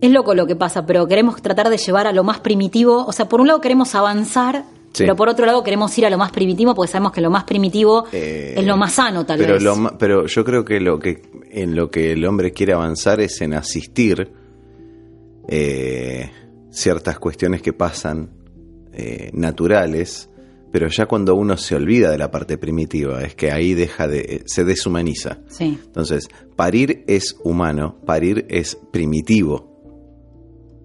es 0.00 0.10
loco 0.10 0.34
lo 0.34 0.46
que 0.46 0.56
pasa, 0.56 0.84
pero 0.84 1.06
queremos 1.06 1.40
tratar 1.40 1.70
de 1.70 1.78
llevar 1.78 2.06
a 2.06 2.12
lo 2.12 2.22
más 2.22 2.40
primitivo. 2.40 3.06
O 3.06 3.12
sea, 3.12 3.28
por 3.28 3.40
un 3.40 3.46
lado 3.46 3.60
queremos 3.60 3.94
avanzar, 3.94 4.64
pero 4.96 5.16
por 5.16 5.28
otro 5.28 5.46
lado 5.46 5.62
queremos 5.62 5.96
ir 5.98 6.06
a 6.06 6.10
lo 6.10 6.18
más 6.18 6.30
primitivo 6.30 6.74
porque 6.74 6.90
sabemos 6.90 7.12
que 7.12 7.20
lo 7.20 7.30
más 7.30 7.44
primitivo 7.44 8.04
eh, 8.12 8.54
es 8.56 8.66
lo 8.66 8.76
más 8.76 8.92
sano, 8.94 9.24
tal 9.24 9.38
pero 9.38 9.54
vez. 9.54 9.92
pero 9.98 10.26
yo 10.26 10.44
creo 10.44 10.64
que 10.64 10.80
lo 10.80 10.98
que 10.98 11.22
en 11.50 11.74
lo 11.74 11.90
que 11.90 12.12
el 12.12 12.24
hombre 12.24 12.52
quiere 12.52 12.72
avanzar 12.72 13.20
es 13.20 13.40
en 13.40 13.54
asistir 13.54 14.32
eh, 15.48 16.30
ciertas 16.70 17.18
cuestiones 17.18 17.62
que 17.62 17.72
pasan 17.72 18.30
eh, 18.92 19.30
naturales, 19.32 20.30
pero 20.72 20.88
ya 20.88 21.06
cuando 21.06 21.34
uno 21.34 21.56
se 21.56 21.74
olvida 21.74 22.10
de 22.10 22.18
la 22.18 22.30
parte 22.30 22.58
primitiva, 22.58 23.22
es 23.22 23.34
que 23.34 23.50
ahí 23.50 23.74
deja 23.74 24.08
de 24.08 24.42
se 24.46 24.64
deshumaniza. 24.64 25.38
Sí. 25.48 25.78
Entonces, 25.84 26.28
parir 26.56 27.04
es 27.06 27.36
humano, 27.44 27.98
parir 28.04 28.46
es 28.48 28.76
primitivo 28.92 29.76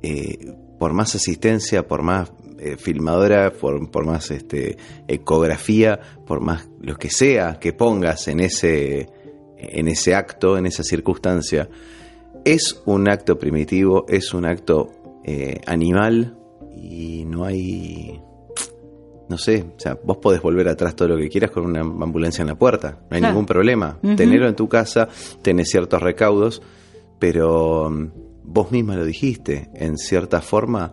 eh, 0.03 0.53
por 0.79 0.93
más 0.93 1.13
asistencia, 1.13 1.87
por 1.87 2.01
más 2.01 2.31
eh, 2.63 2.77
filmadora, 2.77 3.51
por, 3.51 4.05
más 4.05 4.29
este, 4.29 4.77
ecografía, 5.07 5.99
por 6.27 6.41
más 6.41 6.69
lo 6.79 6.95
que 6.95 7.09
sea 7.09 7.57
que 7.59 7.73
pongas 7.73 8.27
en 8.27 8.39
ese, 8.39 9.09
en 9.57 9.87
ese 9.87 10.13
acto, 10.13 10.59
en 10.59 10.67
esa 10.67 10.83
circunstancia, 10.83 11.67
es 12.45 12.81
un 12.85 13.09
acto 13.09 13.39
primitivo, 13.39 14.05
es 14.07 14.31
un 14.35 14.45
acto 14.45 14.91
eh, 15.23 15.59
animal 15.65 16.37
y 16.75 17.25
no 17.25 17.45
hay 17.45 18.21
no 19.27 19.37
sé, 19.37 19.63
o 19.75 19.79
sea, 19.79 19.97
vos 20.03 20.17
podés 20.17 20.41
volver 20.41 20.67
atrás 20.67 20.95
todo 20.95 21.07
lo 21.07 21.17
que 21.17 21.29
quieras 21.29 21.49
con 21.49 21.65
una 21.65 21.79
ambulancia 21.79 22.43
en 22.43 22.49
la 22.49 22.55
puerta, 22.55 22.99
no 23.09 23.15
hay 23.15 23.21
ningún 23.21 23.45
problema. 23.45 23.97
Tenerlo 24.01 24.49
en 24.49 24.55
tu 24.55 24.67
casa, 24.67 25.07
tenés 25.41 25.69
ciertos 25.69 26.03
recaudos, 26.03 26.61
pero 27.17 27.89
vos 28.43 28.71
misma 28.71 28.97
lo 28.97 29.05
dijiste, 29.05 29.69
en 29.73 29.97
cierta 29.97 30.41
forma 30.41 30.91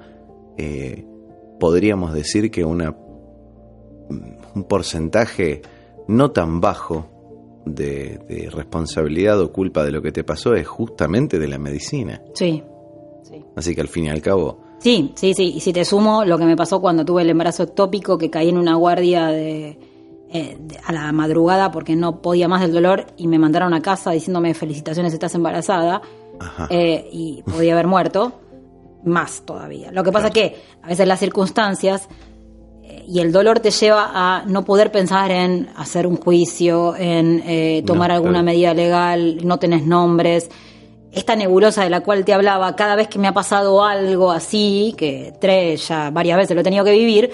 eh, 0.57 1.05
podríamos 1.59 2.13
decir 2.13 2.51
que 2.51 2.65
una, 2.65 2.97
un 4.55 4.65
porcentaje 4.65 5.63
no 6.09 6.31
tan 6.31 6.61
bajo 6.61 7.07
de, 7.65 8.49
responsabilidad 8.53 9.41
o 9.41 9.53
culpa 9.53 9.85
de 9.85 9.93
lo 9.93 10.03
que 10.03 10.13
te 10.13 10.25
pasó 10.25 10.55
es 10.55 10.67
justamente 10.67 11.39
de 11.39 11.49
la 11.49 11.59
medicina. 11.59 12.23
Sí, 12.35 12.63
Así 13.57 13.75
que 13.75 13.81
al 13.83 13.89
fin 13.89 14.07
y 14.07 14.09
al 14.09 14.23
cabo... 14.23 14.59
Sí, 14.79 15.13
sí, 15.17 15.35
sí. 15.35 15.53
Y 15.57 15.61
si 15.61 15.73
te 15.73 15.85
sumo 15.85 16.25
lo 16.25 16.39
que 16.39 16.45
me 16.45 16.57
pasó 16.57 16.81
cuando 16.81 17.05
tuve 17.05 17.23
el 17.23 17.31
embarazo 17.31 17.65
ectópico, 17.65 18.17
que 18.17 18.31
caí 18.31 18.49
en 18.49 18.57
una 18.57 18.77
guardia 18.77 19.27
de, 19.27 19.77
eh, 20.31 20.59
a 20.85 20.93
la 20.93 21.11
madrugada 21.13 21.71
porque 21.71 21.97
no 21.97 22.23
podía 22.23 22.49
más 22.49 22.61
del 22.61 22.73
dolor 22.73 23.07
y 23.17 23.27
me 23.27 23.39
mandaron 23.39 23.75
a 23.75 23.83
casa 23.83 24.13
diciéndome 24.13 24.55
felicitaciones, 24.55 25.13
estás 25.13 25.35
embarazada 25.35 26.01
eh, 26.71 27.09
y 27.11 27.43
podía 27.43 27.73
haber 27.73 27.87
muerto, 27.87 28.33
más 29.05 29.43
todavía. 29.45 29.91
Lo 29.93 30.05
que 30.05 30.13
pasa 30.13 30.31
que 30.31 30.57
a 30.83 30.89
veces 30.89 31.07
las 31.07 31.21
circunstancias 31.21 32.09
eh, 32.83 33.05
y 33.07 33.21
el 33.21 33.33
dolor 33.33 33.61
te 33.61 33.71
lleva 33.71 34.11
a 34.13 34.45
no 34.47 34.65
poder 34.65 34.91
pensar 34.91 35.31
en 35.31 35.69
hacer 35.77 36.07
un 36.07 36.17
juicio, 36.17 36.95
en 36.97 37.43
eh, 37.47 37.83
tomar 37.87 38.11
alguna 38.11 38.43
medida 38.43 38.75
legal, 38.75 39.47
no 39.47 39.59
tenés 39.59 39.85
nombres. 39.85 40.51
Esta 41.13 41.37
nebulosa 41.37 41.85
de 41.85 41.91
la 41.91 42.01
cual 42.01 42.25
te 42.25 42.35
hablaba, 42.35 42.77
cada 42.77 42.95
vez 42.95 43.09
que 43.09 43.19
me 43.19 43.29
ha 43.29 43.33
pasado 43.33 43.85
algo 43.85 44.31
así, 44.31 44.95
que 44.97 45.33
tres 45.41 45.89
ya 45.89 46.11
varias 46.11 46.37
veces 46.37 46.55
lo 46.55 46.61
he 46.61 46.65
tenido 46.65 46.85
que 46.85 46.93
vivir, 46.93 47.31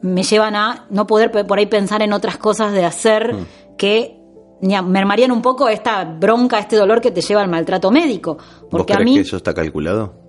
me 0.00 0.22
llevan 0.22 0.56
a 0.56 0.86
no 0.88 1.06
poder 1.06 1.30
por 1.30 1.58
ahí 1.58 1.66
pensar 1.66 2.00
en 2.00 2.14
otras 2.14 2.38
cosas 2.38 2.72
de 2.72 2.86
hacer 2.86 3.34
mm. 3.34 3.46
que 3.76 4.22
mermarían 4.62 5.32
un 5.32 5.42
poco 5.42 5.68
esta 5.68 6.04
bronca, 6.04 6.58
este 6.58 6.76
dolor 6.76 7.00
que 7.00 7.10
te 7.10 7.20
lleva 7.20 7.42
al 7.42 7.48
maltrato 7.48 7.90
médico. 7.90 8.38
Porque 8.70 8.92
¿Vos 8.92 9.00
a 9.00 9.04
mí, 9.04 9.14
que 9.14 9.20
eso 9.20 9.36
está 9.36 9.52
calculado? 9.52 10.21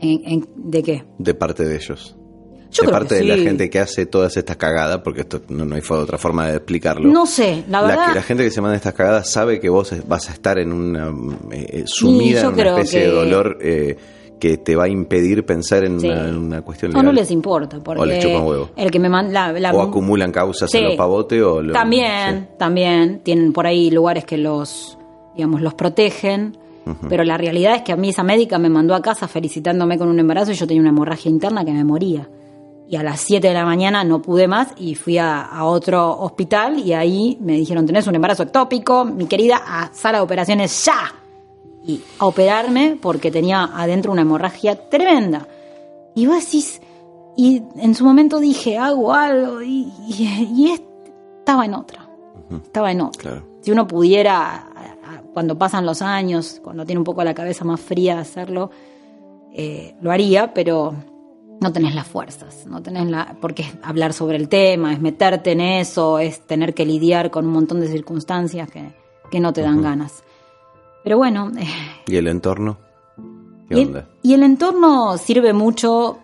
¿De 0.00 0.82
qué? 0.82 1.04
De 1.18 1.34
parte 1.34 1.64
de 1.64 1.76
ellos. 1.76 2.16
de 2.80 2.88
parte 2.88 3.14
de 3.16 3.24
la 3.24 3.36
gente 3.36 3.70
que 3.70 3.78
hace 3.78 4.06
todas 4.06 4.36
estas 4.36 4.56
cagadas, 4.56 5.00
porque 5.02 5.22
esto 5.22 5.40
no, 5.48 5.74
hay 5.74 5.82
otra 5.88 6.18
forma 6.18 6.48
de 6.48 6.56
explicarlo. 6.56 7.08
No 7.10 7.26
sé, 7.26 7.64
la 7.68 7.82
verdad. 7.82 8.14
La, 8.14 8.22
gente 8.22 8.44
que 8.44 8.50
se 8.50 8.60
manda 8.60 8.76
estas 8.76 8.94
cagadas 8.94 9.30
sabe 9.30 9.58
que 9.60 9.68
vos 9.68 9.94
vas 10.06 10.28
a 10.28 10.32
estar 10.32 10.58
en 10.58 10.72
una 10.72 11.12
eh, 11.52 11.84
sumida 11.86 12.42
en 12.42 12.46
una 12.48 12.68
especie 12.70 13.00
de 13.00 13.10
dolor 13.10 13.58
eh, 13.60 13.96
que 14.38 14.58
te 14.58 14.76
va 14.76 14.84
a 14.84 14.88
impedir 14.88 15.46
pensar 15.46 15.84
en, 15.84 15.94
una, 15.94 16.62
cuestión 16.62 16.90
legal. 16.90 17.04
O 17.04 17.08
no 17.08 17.12
les 17.12 17.30
importa. 17.30 17.80
Porque 17.82 18.02
o 18.02 18.04
les 18.04 18.22
chupan 18.22 18.46
huevo. 18.46 18.70
El 18.76 18.90
que 18.90 18.98
me 18.98 19.08
manda, 19.08 19.54
o 19.72 19.82
acumulan 19.82 20.30
causas 20.30 20.72
en 20.74 20.84
los 20.84 20.94
pavotes 20.94 21.42
o... 21.42 21.62
también, 21.72 22.50
también. 22.58 23.20
Tienen 23.22 23.52
por 23.52 23.66
ahí 23.66 23.90
lugares 23.90 24.24
que 24.24 24.36
los, 24.36 24.98
digamos, 25.34 25.62
los 25.62 25.74
protegen. 25.74 26.58
Pero 27.08 27.24
la 27.24 27.36
realidad 27.36 27.74
es 27.74 27.82
que 27.82 27.92
a 27.92 27.96
mí 27.96 28.10
esa 28.10 28.22
médica 28.22 28.58
me 28.58 28.68
mandó 28.68 28.94
a 28.94 29.02
casa 29.02 29.26
felicitándome 29.26 29.98
con 29.98 30.08
un 30.08 30.18
embarazo 30.18 30.52
y 30.52 30.54
yo 30.54 30.66
tenía 30.66 30.80
una 30.80 30.90
hemorragia 30.90 31.30
interna 31.30 31.64
que 31.64 31.72
me 31.72 31.84
moría. 31.84 32.28
y 32.88 32.94
a 32.94 33.02
las 33.02 33.20
7 33.20 33.48
de 33.48 33.54
la 33.54 33.64
mañana 33.64 34.04
no 34.04 34.22
pude 34.22 34.46
más 34.46 34.68
y 34.76 34.94
fui 34.94 35.18
a, 35.18 35.42
a, 35.42 35.64
otro 35.64 36.18
hospital 36.20 36.78
y 36.78 36.92
ahí 36.92 37.36
me 37.40 37.54
dijeron, 37.54 37.84
tenés 37.84 38.06
un 38.06 38.14
embarazo 38.14 38.44
ectópico, 38.44 39.04
mi 39.04 39.26
querida, 39.26 39.60
a 39.66 39.92
sala 39.92 40.18
de 40.18 40.24
operaciones 40.24 40.84
ya. 40.84 41.12
Y 41.84 42.00
a 42.18 42.26
operarme 42.26 42.96
porque 43.00 43.30
tenía 43.30 43.64
adentro 43.74 44.12
una 44.12 44.22
hemorragia 44.22 44.88
tremenda. 44.88 45.48
Y 46.14 46.26
vos 46.26 46.44
decís, 46.44 46.80
y 47.36 47.62
en 47.76 47.94
su 47.94 48.04
momento 48.04 48.40
dije, 48.40 48.78
hago 48.78 49.12
algo 49.12 49.62
y, 49.62 49.92
y, 50.08 50.48
y 50.56 50.70
estaba 50.70 51.64
en 51.64 51.74
otra, 51.74 52.08
estaba 52.50 52.90
en 52.90 53.02
otra. 53.02 53.22
Claro. 53.22 53.46
Si 53.60 53.70
uno 53.70 53.86
pudiera, 53.86 54.65
cuando 55.36 55.58
pasan 55.58 55.84
los 55.84 56.00
años, 56.00 56.62
cuando 56.64 56.86
tiene 56.86 56.98
un 56.98 57.04
poco 57.04 57.22
la 57.22 57.34
cabeza 57.34 57.62
más 57.62 57.78
fría 57.78 58.18
hacerlo, 58.18 58.70
eh, 59.52 59.94
lo 60.00 60.10
haría, 60.10 60.54
pero 60.54 60.94
no 61.60 61.72
tenés 61.74 61.94
las 61.94 62.06
fuerzas, 62.06 62.64
no 62.66 62.82
tenés 62.82 63.10
la, 63.10 63.36
porque 63.38 63.64
es 63.64 63.74
hablar 63.82 64.14
sobre 64.14 64.38
el 64.38 64.48
tema, 64.48 64.94
es 64.94 65.00
meterte 65.02 65.52
en 65.52 65.60
eso, 65.60 66.18
es 66.18 66.40
tener 66.46 66.72
que 66.72 66.86
lidiar 66.86 67.30
con 67.30 67.44
un 67.44 67.52
montón 67.52 67.80
de 67.80 67.88
circunstancias 67.88 68.70
que, 68.70 68.94
que 69.30 69.38
no 69.38 69.52
te 69.52 69.60
dan 69.60 69.74
uh 69.74 69.80
-huh. 69.80 69.82
ganas. 69.82 70.24
Pero 71.04 71.18
bueno. 71.18 71.52
Eh, 71.58 71.66
¿Y 72.06 72.16
el 72.16 72.28
entorno? 72.28 72.78
¿Qué 73.68 73.78
y, 73.78 73.84
onda? 73.84 74.08
y 74.22 74.32
el 74.32 74.42
entorno 74.42 75.18
sirve 75.18 75.52
mucho, 75.52 76.16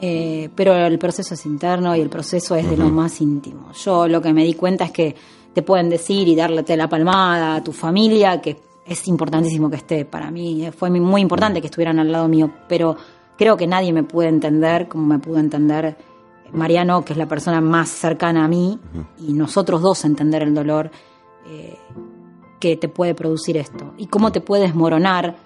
eh, 0.00 0.50
pero 0.56 0.74
el 0.74 0.98
proceso 0.98 1.34
es 1.34 1.46
interno 1.46 1.94
y 1.94 2.00
el 2.00 2.08
proceso 2.08 2.56
es 2.56 2.64
uh 2.64 2.66
-huh. 2.66 2.70
de 2.70 2.76
lo 2.78 2.88
más 2.88 3.20
íntimo. 3.20 3.70
Yo 3.74 4.08
lo 4.08 4.20
que 4.20 4.32
me 4.32 4.42
di 4.42 4.54
cuenta 4.54 4.86
es 4.86 4.90
que 4.90 5.14
te 5.56 5.62
pueden 5.62 5.88
decir 5.88 6.28
y 6.28 6.36
darle 6.36 6.62
la 6.76 6.86
palmada 6.86 7.54
a 7.54 7.64
tu 7.64 7.72
familia, 7.72 8.42
que 8.42 8.58
es 8.84 9.08
importantísimo 9.08 9.70
que 9.70 9.76
esté. 9.76 10.04
Para 10.04 10.30
mí 10.30 10.68
fue 10.76 10.90
muy 10.90 11.22
importante 11.22 11.62
que 11.62 11.68
estuvieran 11.68 11.98
al 11.98 12.12
lado 12.12 12.28
mío, 12.28 12.50
pero 12.68 12.94
creo 13.38 13.56
que 13.56 13.66
nadie 13.66 13.90
me 13.90 14.02
puede 14.02 14.28
entender 14.28 14.86
como 14.86 15.06
me 15.06 15.18
pudo 15.18 15.38
entender 15.38 15.96
Mariano, 16.52 17.06
que 17.06 17.14
es 17.14 17.18
la 17.18 17.24
persona 17.24 17.62
más 17.62 17.88
cercana 17.88 18.44
a 18.44 18.48
mí, 18.48 18.78
uh 18.92 18.98
-huh. 18.98 19.30
y 19.30 19.32
nosotros 19.32 19.80
dos 19.80 20.04
entender 20.04 20.42
el 20.42 20.54
dolor 20.54 20.90
eh, 21.46 21.78
que 22.60 22.76
te 22.76 22.90
puede 22.90 23.14
producir 23.14 23.56
esto 23.56 23.94
y 23.96 24.08
cómo 24.08 24.32
te 24.32 24.42
puede 24.42 24.64
desmoronar 24.64 25.36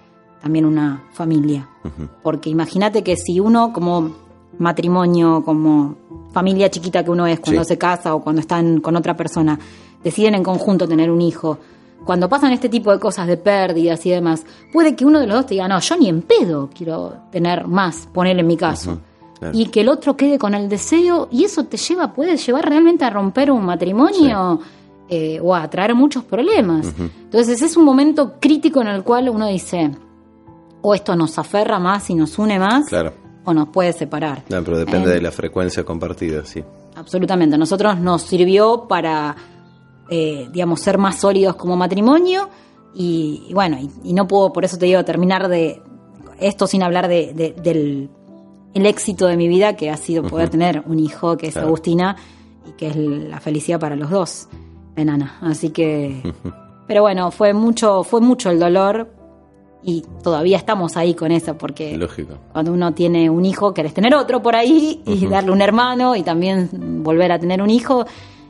también 0.41 0.65
una 0.65 1.05
familia. 1.13 1.69
Uh 1.85 1.87
-huh. 1.87 2.09
Porque 2.21 2.49
imagínate 2.49 3.01
que 3.01 3.15
si 3.15 3.39
uno 3.39 3.71
como 3.71 4.11
matrimonio, 4.59 5.43
como 5.43 5.95
familia 6.31 6.69
chiquita 6.69 7.03
que 7.03 7.11
uno 7.11 7.27
es 7.27 7.39
cuando 7.39 7.63
sí. 7.63 7.69
se 7.69 7.77
casa 7.77 8.15
o 8.15 8.21
cuando 8.21 8.41
están 8.41 8.79
con 8.79 8.95
otra 8.95 9.15
persona, 9.15 9.59
deciden 10.03 10.35
en 10.35 10.43
conjunto 10.43 10.87
tener 10.87 11.11
un 11.11 11.21
hijo, 11.21 11.57
cuando 12.05 12.27
pasan 12.27 12.51
este 12.51 12.69
tipo 12.69 12.91
de 12.91 12.99
cosas 12.99 13.27
de 13.27 13.37
pérdidas 13.37 14.05
y 14.05 14.09
demás, 14.09 14.43
puede 14.73 14.95
que 14.95 15.05
uno 15.05 15.19
de 15.19 15.27
los 15.27 15.37
dos 15.37 15.45
te 15.45 15.53
diga, 15.53 15.67
no, 15.67 15.79
yo 15.79 15.97
ni 15.97 16.09
en 16.09 16.21
pedo 16.23 16.69
quiero 16.73 17.13
tener 17.31 17.67
más, 17.67 18.07
ponerle 18.11 18.41
en 18.41 18.47
mi 18.47 18.57
caso. 18.57 18.91
Uh 18.91 18.93
-huh, 18.95 19.39
claro. 19.39 19.57
Y 19.57 19.65
que 19.67 19.81
el 19.81 19.89
otro 19.89 20.17
quede 20.17 20.39
con 20.39 20.55
el 20.55 20.67
deseo, 20.67 21.27
y 21.31 21.43
eso 21.43 21.65
te 21.65 21.77
lleva, 21.77 22.13
puede 22.13 22.37
llevar 22.37 22.67
realmente 22.67 23.05
a 23.05 23.09
romper 23.09 23.51
un 23.51 23.63
matrimonio 23.63 24.59
sí. 24.61 24.67
eh, 25.09 25.39
o 25.41 25.53
a 25.53 25.69
traer 25.69 25.93
muchos 25.93 26.23
problemas. 26.23 26.87
Uh 26.87 26.89
-huh. 26.89 27.11
Entonces 27.23 27.61
es 27.61 27.77
un 27.77 27.85
momento 27.85 28.33
crítico 28.39 28.81
en 28.81 28.87
el 28.87 29.03
cual 29.03 29.29
uno 29.29 29.45
dice, 29.47 29.91
o 30.81 30.95
esto 30.95 31.15
nos 31.15 31.37
aferra 31.37 31.77
más 31.79 32.09
y 32.09 32.15
nos 32.15 32.39
une 32.39 32.57
más, 32.57 32.87
claro. 32.87 33.13
O 33.45 33.53
nos 33.53 33.69
puede 33.69 33.93
separar. 33.93 34.43
No, 34.49 34.63
pero 34.63 34.77
depende 34.77 35.11
eh, 35.11 35.15
de 35.15 35.21
la 35.21 35.31
frecuencia 35.31 35.83
compartida, 35.83 36.45
sí. 36.45 36.63
Absolutamente. 36.95 37.55
A 37.55 37.57
nosotros 37.57 37.99
nos 37.99 38.21
sirvió 38.23 38.87
para 38.87 39.35
eh, 40.13 40.49
digamos, 40.51 40.81
ser 40.81 40.97
más 40.97 41.15
sólidos 41.15 41.55
como 41.55 41.77
matrimonio. 41.77 42.49
Y, 42.93 43.45
y 43.47 43.53
bueno, 43.53 43.77
y, 43.79 43.89
y, 44.09 44.13
no 44.13 44.27
puedo, 44.27 44.51
por 44.51 44.65
eso 44.65 44.77
te 44.77 44.85
digo, 44.85 45.05
terminar 45.05 45.47
de 45.47 45.81
esto 46.37 46.67
sin 46.67 46.83
hablar 46.83 47.07
de, 47.07 47.33
de, 47.33 47.53
del 47.53 48.09
el 48.73 48.85
éxito 48.85 49.27
de 49.27 49.37
mi 49.37 49.47
vida, 49.47 49.77
que 49.77 49.89
ha 49.89 49.95
sido 49.95 50.23
poder 50.23 50.47
uh 50.47 50.49
-huh. 50.49 50.51
tener 50.51 50.83
un 50.85 50.99
hijo, 50.99 51.37
que 51.37 51.47
es 51.47 51.53
claro. 51.53 51.69
Agustina, 51.69 52.17
y 52.67 52.73
que 52.73 52.87
es 52.87 52.95
la 52.97 53.39
felicidad 53.39 53.79
para 53.79 53.95
los 53.95 54.09
dos, 54.09 54.49
enana. 54.97 55.37
Así 55.41 55.69
que, 55.69 56.21
uh 56.25 56.27
-huh. 56.27 56.53
pero 56.87 57.03
bueno, 57.03 57.31
fue 57.31 57.53
mucho, 57.53 58.03
fue 58.03 58.19
mucho 58.19 58.49
el 58.49 58.59
dolor. 58.59 59.13
Y 59.83 60.03
todavía 60.23 60.57
estamos 60.57 60.95
ahí 60.95 61.15
con 61.15 61.31
eso, 61.31 61.57
porque 61.57 61.97
Lógico. 61.97 62.35
cuando 62.53 62.71
uno 62.71 62.93
tiene 62.93 63.29
un 63.29 63.45
hijo, 63.45 63.73
querés 63.73 63.93
tener 63.93 64.13
otro 64.13 64.41
por 64.41 64.55
ahí 64.55 65.01
y 65.05 65.11
uh 65.11 65.15
-huh. 65.15 65.29
darle 65.29 65.51
un 65.51 65.61
hermano 65.61 66.15
y 66.15 66.21
también 66.21 66.69
volver 67.03 67.31
a 67.31 67.39
tener 67.39 67.61
un 67.61 67.69
hijo. 67.69 68.05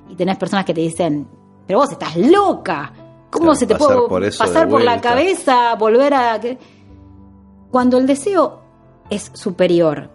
Y 0.09 0.15
tenés 0.15 0.37
personas 0.37 0.65
que 0.65 0.73
te 0.73 0.81
dicen, 0.81 1.25
pero 1.65 1.79
vos 1.79 1.91
estás 1.91 2.17
loca. 2.17 2.91
¿Cómo 3.29 3.55
se 3.55 3.65
te 3.65 3.75
puede 3.75 3.95
por 4.09 4.37
pasar 4.37 4.67
por 4.67 4.83
la 4.83 4.99
cabeza, 4.99 5.75
volver 5.75 6.13
a... 6.13 6.37
Cuando 7.71 7.97
el 7.97 8.05
deseo 8.05 8.59
es 9.09 9.31
superior 9.33 10.09